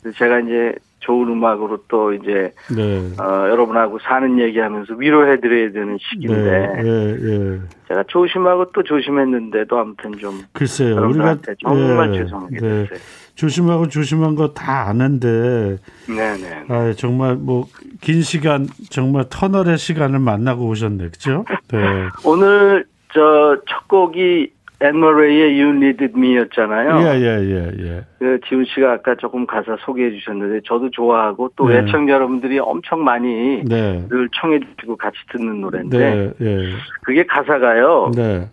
예. 0.05 0.11
제가 0.13 0.41
이제 0.41 0.75
좋은 0.99 1.29
음악으로 1.29 1.79
또 1.87 2.13
이제, 2.13 2.53
네. 2.75 2.99
어, 3.23 3.49
여러분하고 3.49 4.01
사는 4.01 4.41
얘기 4.41 4.59
하면서 4.59 4.95
위로해 4.95 5.39
드려야 5.41 5.71
되는 5.71 5.97
시기인데, 6.01 6.83
네, 6.83 6.83
예, 6.85 7.17
예. 7.21 7.61
제가 7.87 8.03
조심하고 8.09 8.73
또 8.73 8.83
조심했는데도 8.83 9.79
아무튼 9.79 10.13
좀, 10.19 10.41
글쎄요, 10.53 10.97
우리가 10.97 11.37
정말 11.63 12.13
예, 12.13 12.19
죄송하게 12.19 12.57
네. 12.57 12.69
됐어요. 12.89 12.99
조심하고 13.37 13.89
조심한 13.89 14.35
거 14.35 14.53
다 14.55 14.89
아는데 14.89 15.77
네네. 16.09 16.65
아, 16.69 16.93
정말 16.97 17.37
뭐 17.37 17.67
긴 18.01 18.21
시간 18.23 18.67
정말 18.91 19.25
터널의 19.31 19.79
시간을 19.79 20.19
만나고 20.19 20.67
오셨네, 20.67 21.05
그죠? 21.09 21.45
네, 21.73 21.79
오늘 22.25 22.85
저 23.15 23.57
첫 23.69 23.89
곡이 23.89 24.51
앤머레이의 24.81 25.59
You 25.63 25.75
Needed 25.77 26.13
Me였잖아요. 26.15 26.99
예, 27.01 27.21
예, 27.21 27.27
예, 27.49 27.73
예. 27.83 28.05
그 28.19 28.39
지훈 28.47 28.67
씨가 28.67 28.93
아까 28.93 29.15
조금 29.15 29.47
가사 29.47 29.75
소개해 29.81 30.11
주셨는데 30.11 30.61
저도 30.67 30.91
좋아하고 30.91 31.51
또 31.57 31.69
네. 31.71 31.79
애청자 31.79 32.13
여러분들이 32.13 32.59
엄청 32.59 33.03
많이 33.03 33.63
네, 33.65 34.05
늘 34.11 34.29
청해 34.39 34.61
주시고 34.77 34.97
같이 34.99 35.17
듣는 35.33 35.63
노래인데 35.63 35.99
네, 35.99 36.33
예, 36.43 36.59
그게 37.05 37.25
가사가요. 37.25 38.11
네, 38.15 38.49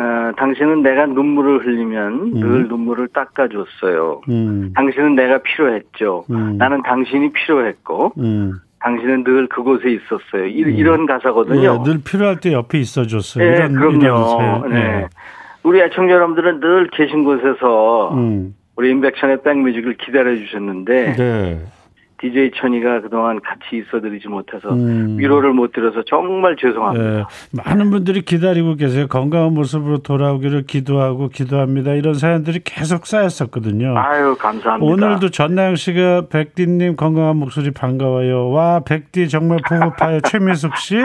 어, 0.00 0.32
당신은 0.36 0.82
내가 0.82 1.04
눈물을 1.04 1.66
흘리면 1.66 2.32
늘 2.34 2.68
눈물을 2.68 3.08
닦아줬어요. 3.08 4.22
음, 4.30 4.72
당신은 4.74 5.14
내가 5.14 5.38
필요했죠. 5.38 6.24
음. 6.30 6.56
나는 6.56 6.82
당신이 6.82 7.32
필요했고 7.32 8.14
음. 8.16 8.54
당신은 8.78 9.24
늘 9.24 9.46
그곳에 9.48 9.90
있었어요. 9.90 10.46
이, 10.46 10.82
런 10.82 11.04
가사거든요. 11.04 11.62
예, 11.62 11.84
늘 11.84 12.00
필요할 12.02 12.40
때 12.40 12.54
옆에 12.54 12.78
있어줬어요. 12.78 13.44
네, 13.44 13.56
이런 13.56 13.74
그럼요. 13.74 14.00
이런 14.00 14.38
사연. 14.38 14.70
네. 14.72 15.06
우리 15.62 15.80
애청자 15.82 16.14
여러분들은 16.14 16.60
늘 16.60 16.88
계신 16.88 17.24
곳에서 17.24 18.14
음, 18.14 18.54
우리 18.76 18.90
임백천의 18.90 19.42
백뮤직을 19.42 19.98
기다려 19.98 20.34
주셨는데 20.34 21.16
네, 21.16 21.60
DJ 22.20 22.50
천이가 22.54 23.00
그동안 23.00 23.40
같이 23.40 23.78
있어드리지 23.78 24.28
못해서 24.28 24.68
음. 24.70 25.18
위로를 25.18 25.52
못 25.52 25.72
드려서 25.72 26.02
정말 26.06 26.54
죄송합니다. 26.56 27.20
예, 27.20 27.24
많은 27.52 27.90
분들이 27.90 28.22
기다리고 28.22 28.76
계세요. 28.76 29.06
건강한 29.08 29.54
모습으로 29.54 29.98
돌아오기를 29.98 30.64
기도하고 30.64 31.28
기도합니다. 31.28 31.92
이런 31.92 32.14
사연들이 32.14 32.60
계속 32.62 33.06
쌓였었거든요. 33.06 33.96
아유 33.96 34.36
감사합니다. 34.38 34.92
오늘도 34.92 35.30
전나영 35.30 35.76
씨가 35.76 36.26
백디님 36.28 36.96
건강한 36.96 37.36
목소리 37.36 37.70
반가워요. 37.70 38.50
와 38.50 38.80
백디 38.80 39.28
정말 39.28 39.58
보고파요. 39.66 40.20
최민숙 40.28 40.76
씨. 40.76 40.96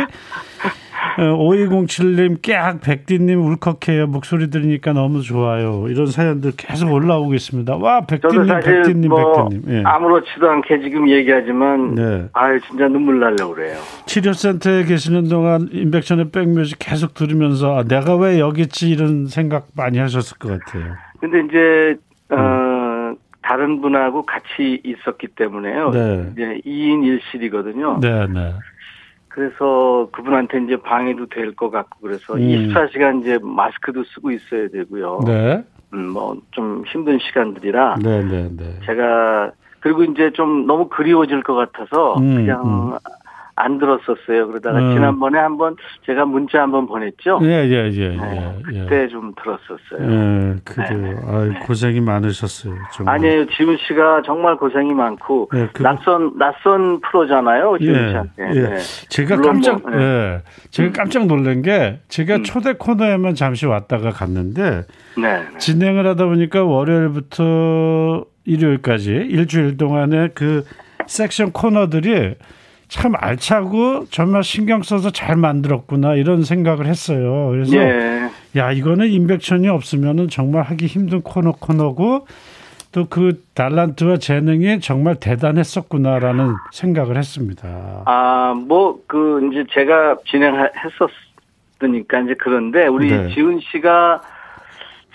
어, 1.17 1.21
5207님 1.21 2.39
깍 2.41 2.81
백디님 2.81 3.39
울컥해요. 3.39 4.07
목소리 4.07 4.49
들으니까 4.49 4.93
너무 4.93 5.21
좋아요. 5.21 5.85
이런 5.87 6.07
사연들 6.07 6.51
계속 6.57 6.91
올라오고 6.91 7.33
있습니다. 7.33 7.77
와 7.77 8.01
백디님 8.01 8.47
백디님 8.63 9.09
뭐 9.09 9.47
백디님. 9.49 9.77
예. 9.77 9.83
아무렇지도 9.85 10.49
않게 10.49 10.81
지금 10.81 11.09
얘기하지만 11.09 11.95
네. 11.95 12.27
아유 12.33 12.59
진짜 12.67 12.87
눈물 12.87 13.19
날려 13.19 13.47
그래요. 13.47 13.77
치료센터에 14.05 14.83
계시는 14.83 15.29
동안 15.29 15.69
인백션의 15.71 16.31
백뮤직 16.31 16.77
계속 16.79 17.13
들으면서 17.13 17.79
아, 17.79 17.83
내가 17.83 18.15
왜 18.15 18.39
여기 18.39 18.61
있지 18.63 18.89
이런 18.89 19.27
생각 19.27 19.67
많이 19.75 19.97
하셨을 19.97 20.37
것 20.37 20.49
같아요. 20.59 20.95
근데 21.19 21.39
이제 21.47 21.97
음. 22.31 22.37
어, 22.37 23.15
다른 23.41 23.79
분하고 23.79 24.25
같이 24.25 24.81
있었기 24.83 25.27
때문에요. 25.35 25.91
네. 25.91 26.29
이제 26.33 26.61
2인 26.65 27.19
1실이거든요. 27.19 27.99
네, 28.01 28.27
네. 28.27 28.53
그래서 29.35 30.07
그분한테 30.13 30.63
이제 30.63 30.77
방해도 30.77 31.25
될 31.27 31.53
것 31.55 31.69
같고 31.69 31.99
그래서 32.01 32.33
음. 32.35 32.39
24시간 32.39 33.21
이제 33.21 33.37
마스크도 33.41 34.03
쓰고 34.05 34.31
있어야 34.31 34.69
되고요. 34.69 35.19
네. 35.25 35.63
음, 35.93 36.09
뭐 36.09 36.35
좀 36.51 36.83
힘든 36.87 37.19
시간들이라 37.19 37.95
네, 38.01 38.23
네, 38.23 38.49
네. 38.55 38.79
제가 38.85 39.51
그리고 39.81 40.03
이제 40.03 40.31
좀 40.31 40.65
너무 40.65 40.87
그리워질 40.87 41.43
것 41.43 41.53
같아서 41.53 42.15
음, 42.17 42.35
그냥 42.35 42.61
음. 42.65 42.97
안 43.57 43.77
들었었어요. 43.79 44.47
그러다가 44.47 44.79
음. 44.79 44.93
지난번에 44.95 45.39
한번 45.39 45.77
제가 46.05 46.25
문자 46.25 46.61
한번 46.61 46.87
보냈죠. 46.87 47.39
예, 47.43 47.47
예, 47.69 47.89
예, 47.93 48.09
네, 48.09 48.17
예. 48.19 48.75
예. 48.75 48.79
그때 48.81 49.07
좀 49.07 49.31
들었었어요. 49.41 50.11
예, 50.11 50.55
그래요. 50.65 51.17
아이, 51.27 51.49
고생이 51.65 52.01
많으셨어요. 52.01 52.73
정말. 52.93 53.15
아니에요. 53.15 53.45
지훈 53.55 53.77
씨가 53.77 54.23
정말 54.25 54.57
고생이 54.57 54.93
많고 54.93 55.49
네, 55.53 55.67
그거- 55.71 55.83
낯선 55.89 56.37
낯선 56.37 56.99
프로잖아요. 56.99 57.77
지훈 57.79 57.95
예, 57.95 58.09
씨한테. 58.09 58.43
예. 58.55 58.61
네. 58.69 58.77
제가 59.07 59.37
깜짝, 59.37 59.81
뭐, 59.81 59.91
네. 59.91 59.97
음. 59.97 60.01
예. 60.01 60.41
제가 60.71 60.91
깜짝 60.91 61.25
놀란 61.27 61.61
게 61.61 61.99
제가 62.09 62.41
초대 62.43 62.73
코너에만 62.73 63.35
잠시 63.35 63.65
왔다가 63.65 64.09
갔는데 64.09 64.83
네. 65.17 65.21
네. 65.21 65.57
진행을 65.59 66.05
하다 66.07 66.25
보니까 66.25 66.63
월요일부터 66.65 68.25
일요일까지 68.43 69.11
일주일 69.11 69.77
동안에 69.77 70.29
그 70.35 70.63
섹션 71.07 71.51
코너들이 71.51 72.35
참 72.87 73.13
알차고 73.15 74.05
정말 74.09 74.43
신경 74.43 74.83
써서 74.83 75.09
잘 75.09 75.35
만들었구나 75.35 76.15
이런 76.15 76.43
생각을 76.43 76.85
했어요. 76.85 77.49
그래서 77.51 77.77
예. 77.77 78.29
야 78.55 78.71
이거는 78.71 79.07
임백천이 79.09 79.67
없으면은 79.67 80.29
정말 80.29 80.63
하기 80.63 80.85
힘든 80.85 81.21
코너 81.21 81.51
코너고 81.51 82.27
또 82.95 83.05
그 83.09 83.41
달란트와 83.53 84.17
재능이 84.17 84.79
정말 84.79 85.15
대단했었구나라는 85.19 86.53
생각을 86.71 87.17
했습니다. 87.17 88.03
아, 88.05 88.53
뭐, 88.53 89.01
그, 89.05 89.49
이제 89.51 89.65
제가 89.71 90.15
진행했었으니까 90.25 92.21
이제 92.21 92.35
그런데 92.39 92.87
우리 92.87 93.09
네. 93.09 93.33
지훈 93.33 93.59
씨가 93.59 94.21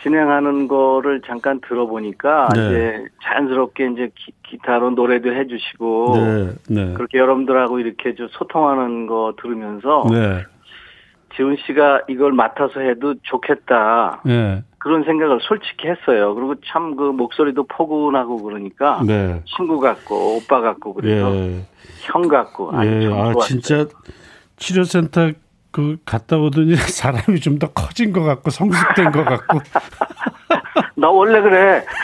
진행하는 0.03 0.67
거를 0.69 1.21
잠깐 1.27 1.61
들어보니까 1.61 2.49
네. 2.55 2.67
이제 2.67 3.05
자연스럽게 3.23 3.91
이제 3.93 4.11
기, 4.15 4.59
타로 4.65 4.91
노래도 4.91 5.33
해주시고 5.33 6.17
네, 6.17 6.51
네, 6.69 6.95
그렇게 6.95 7.19
여러분들하고 7.19 7.79
이렇게 7.79 8.15
좀 8.15 8.29
소통하는 8.31 9.07
거 9.07 9.35
들으면서 9.41 10.05
네, 10.11 10.45
지훈 11.37 11.57
씨가 11.67 12.03
이걸 12.09 12.33
맡아서 12.33 12.81
해도 12.81 13.15
좋겠다 13.23 14.23
네, 14.25 14.63
그런 14.79 15.05
생각을 15.05 15.39
솔직히 15.43 15.89
했어요. 15.89 16.35
그리고 16.35 16.55
참 16.67 16.97
그 16.97 17.05
목소리도 17.05 17.65
포근하고 17.65 18.43
그러니까 18.43 19.03
네. 19.07 19.43
친구 19.57 19.79
같고 19.79 20.37
오빠 20.37 20.61
같고 20.61 20.95
그래서 20.95 21.35
예, 21.35 21.61
형 22.01 22.23
같고 22.23 22.73
아주 22.77 22.89
예, 22.91 23.09
참아 23.09 23.33
좋았어요. 23.33 23.41
진짜 23.47 23.87
치료센터 24.57 25.33
그 25.73 25.97
갔다 26.05 26.37
오더니 26.37 26.75
사람이 26.77 27.41
좀 27.41 27.59
더 27.59 27.69
커진 27.69 28.13
것 28.13 28.23
같고 28.25 28.51
성숙된 28.51 29.13
것 29.13 29.25
같고 29.25 29.61
나 30.97 31.09
원래 31.11 31.41
그래. 31.41 31.85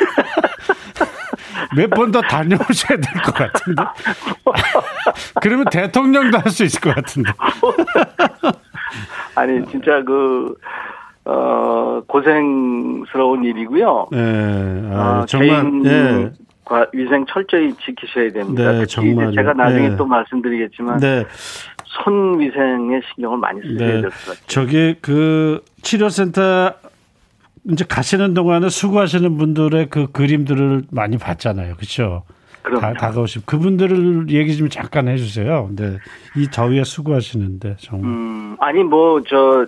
몇 1.77 1.89
번 1.91 2.13
더 2.13 2.21
다녀오셔야 2.21 2.99
될 2.99 3.23
것 3.23 3.35
같은데. 3.35 3.83
그러면 5.41 5.67
대통령도 5.71 6.39
할 6.39 6.51
수 6.51 6.65
있을 6.65 6.81
것 6.81 6.95
같은데. 6.95 7.31
아니 9.35 9.65
진짜 9.71 10.03
그 10.05 10.55
어, 11.25 12.01
고생스러운 12.07 13.45
일이고요. 13.45 14.09
네, 14.13 14.91
아, 14.93 15.23
아, 15.23 15.27
정말 15.27 15.49
예, 15.85 15.91
개인과 15.91 16.87
위생 16.93 17.27
철저히 17.29 17.75
지키셔야 17.85 18.31
됩니다. 18.33 18.73
네, 18.73 18.87
정말요. 18.87 19.33
제가 19.33 19.53
나중에 19.55 19.89
네. 19.91 19.97
또 19.97 20.07
말씀드리겠지만 20.07 20.99
네, 21.01 21.25
손 22.03 22.39
위생에 22.41 23.01
신경을 23.15 23.39
많이 23.39 23.61
쓰셔야 23.61 23.79
네. 23.79 23.93
될것 24.03 24.13
같아요. 24.13 24.47
저기 24.47 24.95
그 25.01 25.63
치료센터 25.83 26.73
이제 27.71 27.85
가시는 27.89 28.35
동안에 28.35 28.69
수고하시는 28.69 29.37
분들의 29.37 29.87
그 29.91 30.11
그림들을 30.13 30.83
많이 30.91 31.19
봤잖아요, 31.19 31.75
그렇죠? 31.77 32.23
다, 32.81 32.93
다가오시 32.95 33.47
그분들을 33.47 34.29
얘기 34.31 34.57
좀 34.57 34.69
잠깐 34.69 35.09
해주세요. 35.09 35.71
네, 35.77 35.99
이 36.37 36.49
더위에 36.49 36.85
수고하시는데 36.85 37.77
정말. 37.79 38.11
음, 38.11 38.57
아니 38.61 38.83
뭐 38.83 39.21
저 39.23 39.67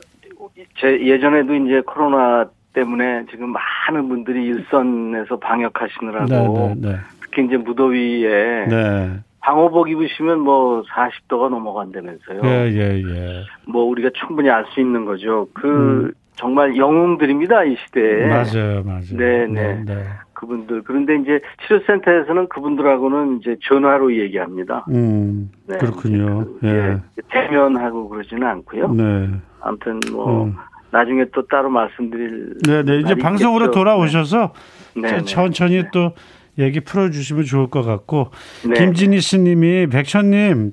제 0.81 1.01
예전에도 1.07 1.55
이제 1.55 1.81
코로나 1.87 2.49
때문에 2.73 3.25
지금 3.31 3.53
많은 3.53 4.09
분들이 4.09 4.45
일선에서 4.47 5.39
방역하시느라고 5.39 6.27
네, 6.29 6.75
네, 6.81 6.89
네. 6.93 6.97
특히 7.21 7.45
이제 7.47 7.57
무더위에 7.57 8.67
네. 8.67 9.19
방호복 9.53 9.89
입으시면 9.89 10.41
뭐 10.41 10.83
40도가 10.83 11.49
넘어간다면서요. 11.49 12.41
예, 12.45 12.71
예, 12.71 13.03
예. 13.03 13.45
뭐 13.67 13.85
우리가 13.85 14.11
충분히 14.13 14.51
알 14.51 14.67
수 14.75 14.81
있는 14.81 15.07
거죠. 15.07 15.49
그 15.55 15.67
음. 15.69 16.13
정말 16.37 16.77
영웅들입니다 16.77 17.65
이 17.65 17.75
시대에. 17.87 18.27
맞아요, 18.27 18.83
맞아요. 18.85 19.01
네, 19.17 19.47
네. 19.47 19.83
네. 19.87 20.05
그분들 20.35 20.83
그런데 20.85 21.17
이제 21.17 21.41
치료센터에서는 21.67 22.49
그분들하고는 22.51 23.39
이제 23.41 23.57
전화로 23.65 24.15
얘기합니다. 24.19 24.85
음, 24.91 25.51
네, 25.67 25.79
그렇군요. 25.79 26.45
그, 26.45 26.59
예. 26.65 26.69
예, 26.69 27.23
대면하고 27.31 28.11
그러지는 28.11 28.47
않고요. 28.47 28.93
네. 28.93 29.31
아무튼 29.63 29.99
뭐 30.13 30.45
음. 30.45 30.55
나중에 30.91 31.25
또 31.33 31.47
따로 31.47 31.71
말씀드릴. 31.71 32.55
네, 32.67 32.83
네. 32.83 32.99
이제 33.01 33.15
방송으로 33.15 33.65
있겠죠. 33.65 33.79
돌아오셔서 33.81 34.53
네, 34.97 35.09
저- 35.09 35.17
네. 35.17 35.25
천천히 35.25 35.83
또 35.91 36.13
얘기 36.59 36.81
풀어주시면 36.81 37.45
좋을 37.45 37.69
것 37.71 37.83
같고 37.83 38.31
네. 38.67 38.75
김진희 38.75 39.21
씨님이 39.21 39.87
백천님 39.89 40.73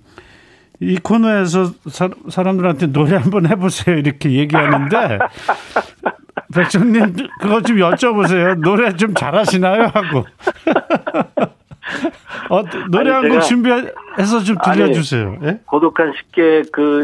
이 0.82 0.98
코너에서 0.98 1.72
사, 1.90 2.10
사람들한테 2.30 2.88
노래 2.88 3.16
한번 3.16 3.48
해보세요 3.48 3.96
이렇게 3.98 4.32
얘기하는데 4.32 5.20
백천님 6.54 7.16
그거 7.40 7.62
좀 7.62 7.78
여쭤보세요 7.78 8.60
노래 8.62 8.94
좀 8.96 9.14
잘하시나요 9.14 9.84
하고 9.94 10.26
어, 12.50 12.64
노래 12.90 13.12
아니, 13.12 13.28
한곡 13.28 13.42
준비해서 13.44 14.40
좀 14.44 14.56
아니, 14.62 14.78
들려주세요. 14.78 15.38
예? 15.44 15.60
고독한 15.66 16.14
식객 16.18 16.72
그, 16.72 17.04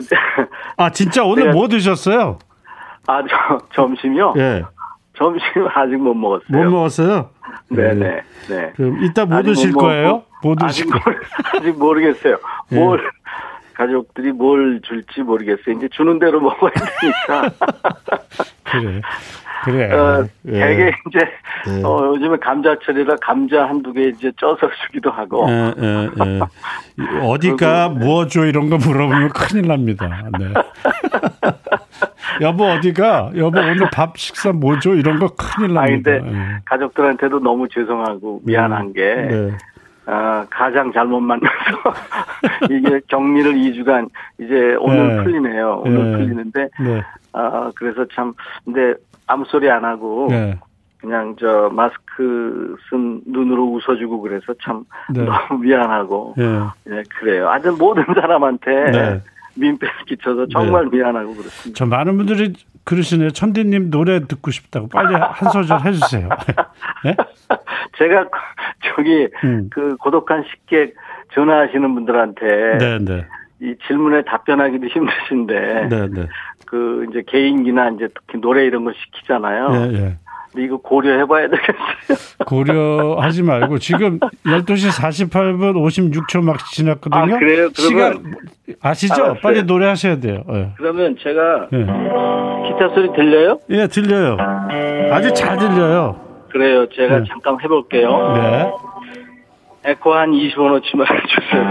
아 0.78 0.89
진짜 0.91 1.24
오늘 1.24 1.46
제가- 1.48 1.54
뭐 1.54 1.67
드셨어요? 1.67 2.39
아, 3.08 3.22
저, 3.28 3.58
점심이요? 3.76 4.34
예, 4.38 4.63
점심 5.22 5.46
아직 5.76 5.98
못 5.98 6.16
먹었어요. 6.16 6.46
못 6.50 6.72
먹었어요. 6.72 7.30
네네, 7.70 8.22
네. 8.50 8.74
그럼 8.76 9.04
이따 9.04 9.26
뭐 9.26 9.42
드실 9.44 9.72
못 9.72 9.80
거예요? 9.80 10.24
뭐 10.42 10.56
아직, 10.60 10.86
드실 10.86 10.90
거? 10.90 11.00
모르, 11.00 11.20
아직 11.58 11.78
모르겠어요. 11.78 12.38
예. 12.72 12.76
뭘, 12.76 13.12
가족들이 13.76 14.32
뭘 14.32 14.82
줄지 14.84 15.22
모르겠어요. 15.22 15.76
이제 15.78 15.88
주는 15.92 16.18
대로 16.18 16.42
먹어야 16.42 16.72
되니까. 16.72 17.52
그래, 18.64 19.02
그래. 19.64 19.94
어, 19.94 20.28
예. 20.48 20.52
되게 20.52 20.92
이제, 21.08 21.20
예. 21.68 21.84
어, 21.84 22.08
요즘에 22.08 22.38
감자철이라 22.38 23.18
감자 23.22 23.68
한두 23.68 23.94
개 23.94 24.08
이제 24.08 24.32
쪄서 24.38 24.70
주기도 24.86 25.12
하고. 25.12 25.46
예, 25.50 25.74
예, 25.78 26.10
예. 26.26 26.40
어디가 27.22 27.90
뭐죠 27.90 28.46
이런 28.46 28.70
거 28.70 28.78
물어보면 28.78 29.30
큰일 29.30 29.68
납니다. 29.68 30.24
네. 30.40 30.54
여보 32.42 32.66
어디가? 32.66 33.32
여보 33.36 33.60
오늘 33.60 33.90
밥 33.92 34.18
식사 34.18 34.52
뭐죠? 34.52 34.94
이런 34.94 35.20
거 35.20 35.28
큰일 35.36 35.78
아, 35.78 35.86
납니다. 35.86 36.12
근데 36.12 36.60
가족들한테도 36.66 37.40
너무 37.40 37.68
죄송하고 37.70 38.42
미안한 38.44 38.94
게, 38.94 39.02
예. 39.02 39.26
네. 39.26 39.58
아, 40.06 40.46
가장 40.50 40.92
잘못 40.92 41.20
만나서 41.20 41.50
이게 42.72 43.00
격리를 43.08 43.54
2주간 43.54 44.10
이제 44.40 44.76
오늘 44.80 45.18
네. 45.18 45.24
풀리네요. 45.24 45.84
오늘 45.86 46.12
네. 46.12 46.18
풀리는데, 46.18 46.70
네. 46.80 47.04
아, 47.34 47.72
그래서 47.76 48.06
참, 48.14 48.34
근데 48.66 48.94
아무 49.28 49.46
소리 49.46 49.70
안 49.70 49.86
하고, 49.86 50.28
네. 50.30 50.58
그냥 51.00 51.36
저 51.40 51.70
마스크 51.72 52.76
쓴 52.90 53.22
눈으로 53.26 53.66
웃어주고 53.74 54.22
그래서 54.22 54.54
참 54.64 54.84
네. 55.10 55.24
너무 55.24 55.62
미안하고, 55.62 56.36
예. 56.38 56.44
예, 56.94 57.04
그래요. 57.20 57.50
아주 57.50 57.76
모든 57.78 58.04
사람한테 58.06 58.92
네. 58.92 59.22
민폐를 59.56 59.94
끼쳐서 60.08 60.48
정말 60.48 60.86
미안하고 60.88 61.34
그렇습니다. 61.34 61.78
저 61.78 61.86
많은 61.86 62.18
분들이 62.18 62.54
그러시네요. 62.84 63.32
천디님 63.32 63.90
노래 63.92 64.26
듣고 64.26 64.52
싶다고 64.52 64.88
빨리 64.88 65.14
한 65.16 65.52
소절 65.52 65.82
해주세요. 65.86 66.30
네? 67.06 67.16
제가 67.98 68.28
저기 68.96 69.28
음. 69.44 69.70
그 69.72 69.96
고독한 69.98 70.44
식객 70.50 70.96
전화하시는 71.34 71.94
분들한테 71.94 72.78
네, 72.78 72.98
네, 73.00 73.26
이 73.62 73.76
질문에 73.88 74.24
답변하기도 74.24 74.88
힘드신데 74.88 75.88
네, 75.90 76.08
네. 76.08 76.28
그 76.66 77.06
이제 77.10 77.24
개인기나 77.28 77.90
이제 77.90 78.08
특히 78.14 78.40
노래 78.40 78.66
이런 78.66 78.86
거 78.86 78.92
시키잖아요. 78.94 79.70
예, 79.74 79.94
예. 79.94 80.18
근데 80.52 80.66
이거 80.66 80.78
고려해봐야 80.78 81.48
되겠어요. 81.50 82.36
고려하지 82.46 83.44
말고 83.44 83.78
지금 83.80 84.20
12시 84.46 84.90
48분 85.30 85.74
56초 85.76 86.44
막 86.44 86.58
지났거든요. 86.72 87.36
아, 87.36 87.40
그래요? 87.40 87.70
그러면- 87.74 87.74
시간 87.74 88.36
아시죠? 88.82 89.14
알았어요. 89.14 89.36
빨리 89.42 89.64
노래하셔야 89.64 90.20
돼요. 90.20 90.44
예. 90.52 90.70
그러면 90.78 91.16
제가 91.22 91.68
예. 91.74 91.78
기타 91.78 92.90
소리 92.94 93.12
들려요? 93.14 93.60
예, 93.70 93.88
들려요. 93.88 94.38
아주 95.12 95.34
잘 95.34 95.58
들려요. 95.58 96.20
그래요. 96.50 96.86
제가 96.90 97.20
네. 97.20 97.26
잠깐 97.30 97.58
해볼게요. 97.64 98.34
네. 98.34 98.72
에코 99.92 100.14
한 100.14 100.32
20원어치만 100.32 101.06
해주세요. 101.10 101.64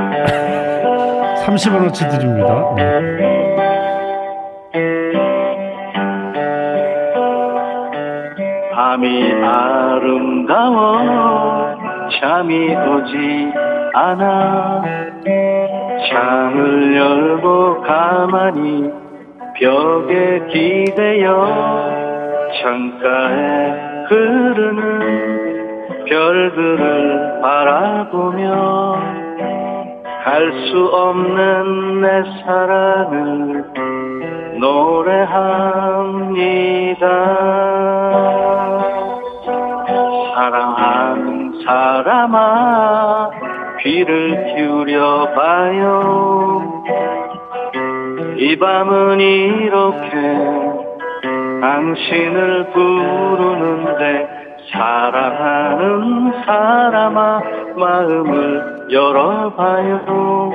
30원어치 1.46 2.10
드립니다. 2.10 2.74
네. 2.76 3.00
밤이 8.90 9.32
아름다워 9.44 10.98
잠이 12.20 12.74
오지 12.74 13.52
않아. 13.94 14.82
창을 16.10 16.96
열고 16.96 17.82
가만히 17.82 18.90
벽에 19.54 20.44
기대어 20.48 21.46
창가에 22.60 24.06
흐르는 24.08 26.04
별들을 26.06 27.40
바라보며 27.42 29.19
갈수 30.24 30.90
없는 30.92 32.00
내 32.02 32.22
사랑을 32.44 33.64
노래합니다. 34.60 35.30
사랑하는 40.34 41.62
사람아 41.64 43.30
귀를 43.80 44.54
기울여 44.54 45.32
봐요. 45.34 46.82
이 48.36 48.58
밤은 48.58 49.20
이렇게 49.20 50.10
당신을 51.60 52.70
부르는데 52.72 54.39
사랑하는 54.72 56.32
사람아 56.44 57.40
마음을 57.76 58.88
열어봐요. 58.90 60.52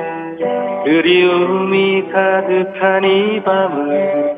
그리움이 0.84 2.08
가득한 2.12 3.04
이 3.04 3.42
밤을 3.42 4.36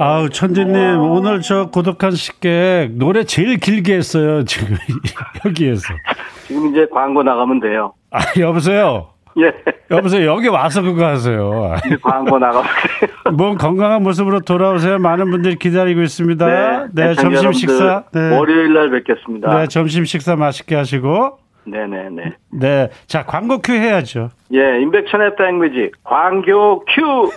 아우, 0.00 0.28
천디님, 0.28 1.00
오늘 1.00 1.40
저 1.40 1.70
고독한 1.70 2.12
식객 2.12 2.92
노래 2.92 3.24
제일 3.24 3.58
길게 3.58 3.94
했어요, 3.96 4.44
지금. 4.44 4.76
여기에서. 5.44 5.82
지금 6.46 6.68
이제 6.70 6.86
광고 6.92 7.22
나가면 7.24 7.58
돼요. 7.60 7.94
아, 8.12 8.20
여보세요? 8.38 9.08
예. 9.38 9.52
여보세요? 9.90 10.30
여기 10.30 10.48
와서 10.48 10.82
그거 10.82 11.06
하세요. 11.06 11.74
광고 12.02 12.38
나가면 12.38 12.62
돼요. 12.62 13.34
몸 13.36 13.56
건강한 13.56 14.02
모습으로 14.02 14.40
돌아오세요. 14.40 14.98
많은 14.98 15.30
분들이 15.30 15.56
기다리고 15.56 16.02
있습니다. 16.02 16.88
네, 16.92 17.10
애청자 17.10 17.40
점심 17.40 17.68
식사. 17.68 18.04
네. 18.12 18.36
월요일 18.36 18.72
날 18.74 18.90
뵙겠습니다. 18.90 19.58
네, 19.58 19.66
점심 19.66 20.04
식사 20.04 20.36
맛있게 20.36 20.74
하시고. 20.74 21.38
네네네. 21.66 22.32
네. 22.52 22.88
자, 23.06 23.24
광고 23.24 23.58
큐 23.58 23.72
해야죠. 23.72 24.30
예, 24.54 24.80
임백천의 24.80 25.36
백뮤직 25.36 25.92
광고 26.04 26.84
큐. 26.86 27.30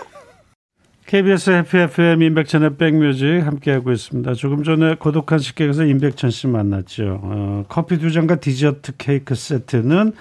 KBS 1.06 1.50
해피 1.50 1.76
FM 1.78 2.22
임백천의 2.22 2.76
백뮤직 2.78 3.46
함께하고 3.46 3.92
있습니다. 3.92 4.32
조금 4.34 4.62
전에 4.62 4.94
고독한 4.94 5.40
식객에서 5.40 5.84
임백천 5.84 6.30
씨 6.30 6.46
만났죠. 6.46 7.20
어, 7.22 7.64
커피 7.68 7.98
두 7.98 8.10
잔과 8.10 8.36
디저트 8.36 8.96
케이크 8.96 9.34
세트는 9.34 10.12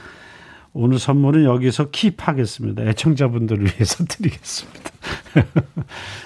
오늘 0.73 0.99
선물은 0.99 1.43
여기서 1.43 1.91
keep하겠습니다. 1.91 2.87
애청자분들을 2.87 3.65
위해서 3.65 4.05
드리겠습니다. 4.07 4.89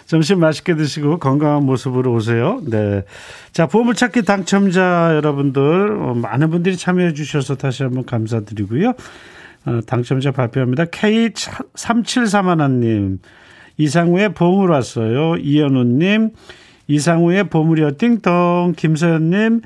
점심 0.06 0.40
맛있게 0.40 0.76
드시고 0.76 1.18
건강한 1.20 1.66
모습으로 1.66 2.14
오세요. 2.14 2.62
네. 2.66 3.04
자, 3.52 3.68
보물찾기 3.68 4.24
당첨자 4.24 5.14
여러분들, 5.16 5.98
어, 6.00 6.14
많은 6.14 6.52
분들이 6.52 6.78
참여해 6.78 7.14
주셔서 7.14 7.56
다시 7.56 7.84
한번 7.84 8.06
감사드리고요. 8.06 8.94
어, 9.66 9.80
당첨자 9.88 10.32
발표합니다. 10.32 10.86
K3731님, 10.86 13.18
이상우의 13.78 14.36
보물 14.36 14.70
왔어요. 14.70 15.38
이현우님, 15.38 16.30
이상우의 16.88 17.50
보물이여 17.50 17.94
띵동 17.98 18.76
김서연님 18.78 19.62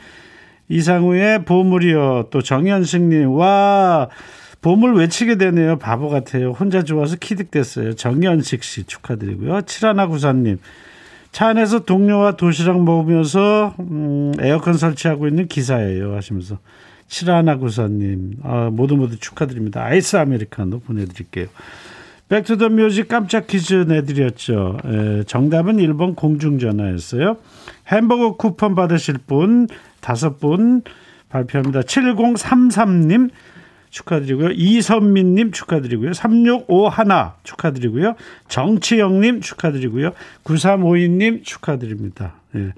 이상우의 0.69 1.45
보물이여 1.45 2.27
또 2.31 2.41
정현승님 2.41 3.31
와 3.31 4.07
보물 4.61 4.95
외치게 4.95 5.35
되네요. 5.35 5.77
바보 5.77 6.09
같아요. 6.09 6.51
혼자 6.51 6.83
좋아서 6.83 7.15
키득됐어요. 7.15 7.93
정현식 7.95 8.63
씨 8.63 8.83
축하드리고요. 8.83 9.61
칠하나 9.61 10.07
구사님 10.07 10.59
차 11.31 11.47
안에서 11.47 11.79
동료와 11.85 12.35
도시락 12.35 12.83
먹으면서 12.83 13.75
음, 13.79 14.33
에어컨 14.39 14.73
설치하고 14.73 15.27
있는 15.27 15.47
기사예요 15.47 16.15
하시면서 16.15 16.57
칠하나 17.07 17.57
구사님 17.57 18.37
아, 18.43 18.69
모두 18.71 18.97
모두 18.97 19.17
축하드립니다. 19.17 19.83
아이스 19.83 20.17
아메리카노 20.17 20.79
보내드릴게요. 20.79 21.47
백투더 22.27 22.69
뮤직 22.69 23.07
깜짝 23.07 23.47
퀴즈 23.47 23.73
내드렸죠. 23.73 24.77
에, 24.85 25.23
정답은 25.23 25.77
1번 25.77 26.15
공중전화였어요. 26.15 27.37
햄버거 27.87 28.35
쿠폰 28.35 28.75
받으실 28.75 29.17
분 29.17 29.67
다섯 29.99 30.39
분 30.39 30.83
발표합니다. 31.29 31.81
7033님 31.81 33.31
축하드리고요. 33.89 34.51
이선민님 34.51 35.51
축하드리고요. 35.51 36.13
3651 36.13 37.31
축하드리고요. 37.43 38.15
정치영님 38.47 39.41
축하드리고요. 39.41 40.11
9352님 40.43 41.43
축하드립니다. 41.43 42.35
예. 42.55 42.73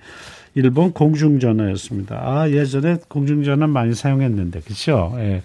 1번 0.57 0.93
공중전화였습니다. 0.93 2.15
아, 2.21 2.49
예전에 2.49 2.97
공중전화 3.07 3.67
많이 3.67 3.93
사용했는데, 3.93 4.61
그쵸? 4.61 5.13
예. 5.17 5.43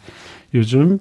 요즘 0.55 0.99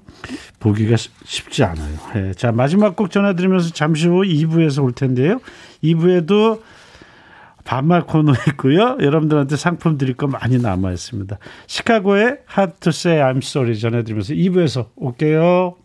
보기가 0.60 0.96
쉽지 1.24 1.64
않아요. 1.64 1.98
예. 2.16 2.34
자, 2.34 2.52
마지막 2.52 2.96
곡 2.96 3.12
전해드리면서 3.12 3.72
잠시 3.72 4.08
후 4.08 4.22
2부에서 4.24 4.84
올 4.84 4.92
텐데요. 4.92 5.40
2부에도 5.84 6.62
반말 7.66 8.06
코너 8.06 8.32
있고요. 8.50 8.96
여러분들한테 9.02 9.58
상품 9.58 9.98
드릴 9.98 10.16
거 10.16 10.28
많이 10.28 10.58
남아 10.60 10.92
있습니다. 10.92 11.38
시카고의 11.68 12.38
Hard 12.56 12.80
to 12.80 12.90
Say 12.92 13.20
I'm 13.20 13.38
Sorry 13.38 13.78
전해드리면서 13.78 14.34
2부에서 14.34 14.90
올게요. 14.96 15.76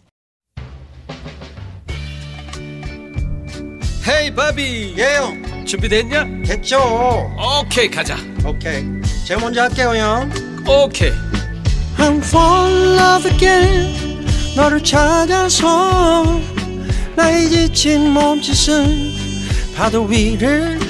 헤이 4.06 4.34
바비 4.34 4.94
예영 4.98 5.64
준비됐냐? 5.66 6.42
됐죠 6.44 6.78
오케이 7.60 7.88
가자 7.88 8.16
오케이 8.44 8.82
제가 9.26 9.40
먼저 9.40 9.62
할게요 9.62 9.90
형 9.94 10.30
오케이 10.66 11.12
I'm 11.98 12.18
fall 12.18 12.72
in 12.72 12.98
love 12.98 13.30
again 13.30 14.26
너를 14.56 14.82
찾아서 14.82 16.40
나의 17.14 17.48
지친 17.50 18.10
몸짓은 18.10 19.12
파도 19.76 20.04
위를 20.04 20.89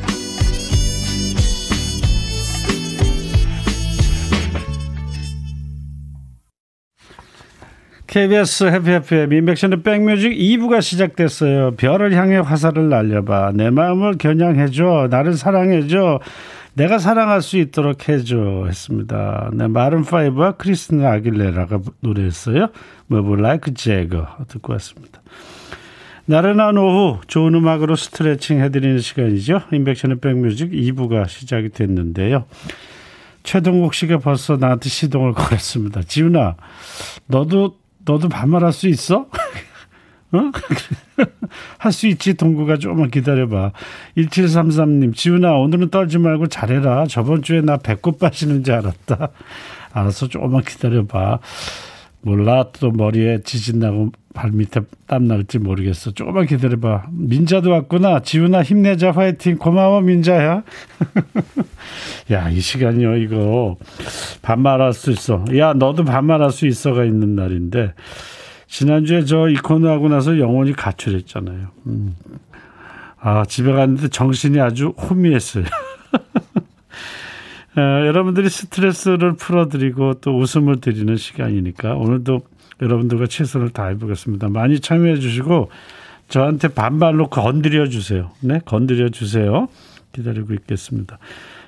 KBS 8.11 8.65
해피해피의 8.65 9.27
민백션의 9.27 9.83
백뮤직 9.83 10.31
2부가 10.33 10.81
시작됐어요. 10.81 11.75
별을 11.77 12.13
향해 12.13 12.39
화살을 12.39 12.89
날려봐. 12.89 13.53
내 13.55 13.69
마음을 13.69 14.17
겨냥해줘. 14.17 15.07
나를 15.09 15.35
사랑해줘. 15.35 16.19
내가 16.73 16.99
사랑할 16.99 17.41
수 17.41 17.55
있도록 17.55 18.09
해줘. 18.09 18.65
했습니다. 18.67 19.49
네, 19.53 19.65
마른5와 19.67 20.57
크리스tina 20.57 21.05
아길레라가 21.05 21.79
노래했어요. 22.01 22.67
Move 23.09 23.39
Like 23.39 23.73
Jagger. 23.73 24.25
듣고 24.49 24.73
왔습니다. 24.73 25.21
나른한 26.25 26.77
오후 26.77 27.21
좋은 27.27 27.55
음악으로 27.55 27.95
스트레칭 27.95 28.59
해드리는 28.59 28.99
시간이죠. 28.99 29.61
인백션의 29.71 30.19
백뮤직 30.19 30.71
2부가 30.71 31.29
시작이 31.29 31.69
됐는데요. 31.69 32.43
최동국 33.43 33.93
씨가 33.93 34.17
벌써 34.17 34.57
나한테 34.57 34.89
시동을 34.89 35.31
걸었습니다. 35.31 36.01
지훈아, 36.03 36.55
너도 37.27 37.80
너도 38.05 38.29
반말할 38.29 38.73
수 38.73 38.87
있어? 38.87 39.27
어? 40.33 40.39
할 41.77 41.91
수 41.91 42.07
있지, 42.07 42.33
동구가 42.35 42.77
조금만 42.77 43.11
기다려봐. 43.11 43.73
1733님, 44.17 45.13
지훈아, 45.13 45.53
오늘은 45.53 45.89
떨지 45.89 46.17
말고 46.17 46.47
잘해라. 46.47 47.05
저번 47.07 47.41
주에 47.41 47.61
나 47.61 47.77
배꼽 47.77 48.17
빠지는 48.17 48.63
줄 48.63 48.75
알았다. 48.75 49.29
알아서 49.91 50.27
조금만 50.27 50.63
기다려봐. 50.63 51.39
몰라, 52.21 52.65
또 52.79 52.91
머리에 52.91 53.39
지진 53.43 53.79
나고 53.79 54.11
발 54.33 54.51
밑에 54.51 54.81
땀 55.07 55.27
날지 55.27 55.59
모르겠어. 55.59 56.11
조금만 56.11 56.45
기다려봐. 56.45 57.07
민자도 57.11 57.69
왔구나. 57.71 58.21
지훈아, 58.21 58.63
힘내자, 58.63 59.11
화이팅. 59.11 59.57
고마워, 59.57 60.01
민자야. 60.01 60.63
야, 62.31 62.49
이 62.49 62.61
시간이요, 62.61 63.17
이거. 63.17 63.77
반말할 64.41 64.93
수 64.93 65.11
있어. 65.11 65.43
야, 65.57 65.73
너도 65.73 66.05
반말할 66.05 66.51
수 66.51 66.65
있어가 66.67 67.03
있는 67.03 67.35
날인데. 67.35 67.93
지난주에 68.67 69.25
저 69.25 69.49
이 69.49 69.55
코너 69.55 69.89
하고 69.89 70.07
나서 70.07 70.39
영혼이 70.39 70.73
가출했잖아요. 70.73 71.67
음. 71.87 72.15
아, 73.19 73.43
집에 73.45 73.73
갔는데 73.73 74.07
정신이 74.07 74.61
아주 74.61 74.93
혼미했어요. 74.97 75.65
어, 77.77 77.81
여러분들이 77.81 78.49
스트레스를 78.49 79.33
풀어드리고 79.35 80.15
또 80.15 80.37
웃음을 80.37 80.81
드리는 80.81 81.15
시간이니까 81.15 81.93
오늘도 81.95 82.41
여러분들과 82.81 83.27
최선을 83.27 83.69
다해 83.69 83.97
보겠습니다. 83.97 84.49
많이 84.49 84.79
참여해 84.79 85.19
주시고 85.19 85.69
저한테 86.27 86.69
반발로 86.69 87.27
건드려 87.27 87.87
주세요. 87.87 88.31
네, 88.41 88.59
건드려 88.65 89.09
주세요. 89.09 89.67
기다리고 90.13 90.53
있겠습니다. 90.53 91.19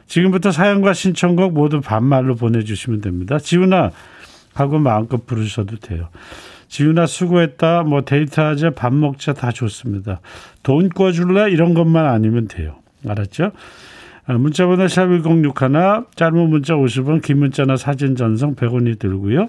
지금부터 0.07 0.51
사연과 0.51 0.93
신청곡 0.93 1.53
모두 1.53 1.81
반말로 1.81 2.35
보내주시면 2.35 3.01
됩니다. 3.01 3.39
지훈아 3.39 3.91
하고 4.53 4.79
마음껏 4.79 5.25
부르셔도 5.25 5.77
돼요. 5.77 6.09
지훈아 6.67 7.05
수고했다. 7.05 7.83
뭐 7.83 8.01
데이트하자 8.01 8.71
밥 8.71 8.93
먹자 8.93 9.33
다 9.33 9.51
좋습니다. 9.51 10.19
돈 10.63 10.89
꿔줄래 10.89 11.51
이런 11.51 11.73
것만 11.73 12.05
아니면 12.05 12.47
돼요. 12.47 12.75
알았죠? 13.07 13.51
아, 14.25 14.33
문자번호 14.33 14.85
샵1061 14.85 16.15
짧은 16.15 16.49
문자 16.49 16.73
50원 16.75 17.21
긴 17.21 17.39
문자나 17.39 17.75
사진 17.75 18.15
전송 18.15 18.55
100원이 18.55 18.97
들고요. 18.97 19.47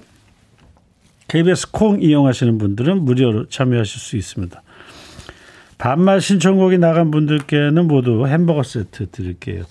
KBS 1.35 1.73
콩 1.73 2.01
이용하시는 2.01 2.59
분들은 2.59 3.03
무료로 3.03 3.49
참여하실 3.49 4.01
수 4.01 4.17
있습니다. 4.17 4.63
반말 5.79 6.21
신청곡이 6.21 6.79
나간 6.79 7.11
분들께는 7.11 7.89
모두 7.89 8.29
햄버거 8.29 8.63
세트 8.63 9.11
드릴게요. 9.11 9.65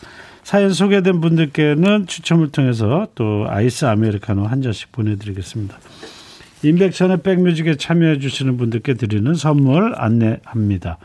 사연 0.43 0.73
소개된 0.73 1.21
분들께는 1.21 2.07
추첨을 2.07 2.51
통해서 2.51 3.07
또 3.15 3.45
아이스 3.47 3.85
아메리카노 3.85 4.45
한 4.45 4.61
잔씩 4.61 4.91
보내드리겠습니다. 4.91 5.79
인백천의 6.63 7.21
백뮤직에 7.23 7.75
참여해 7.75 8.19
주시는 8.19 8.57
분들께 8.57 8.95
드리는 8.95 9.33
선물 9.33 9.93
안내합니다. 9.95 10.97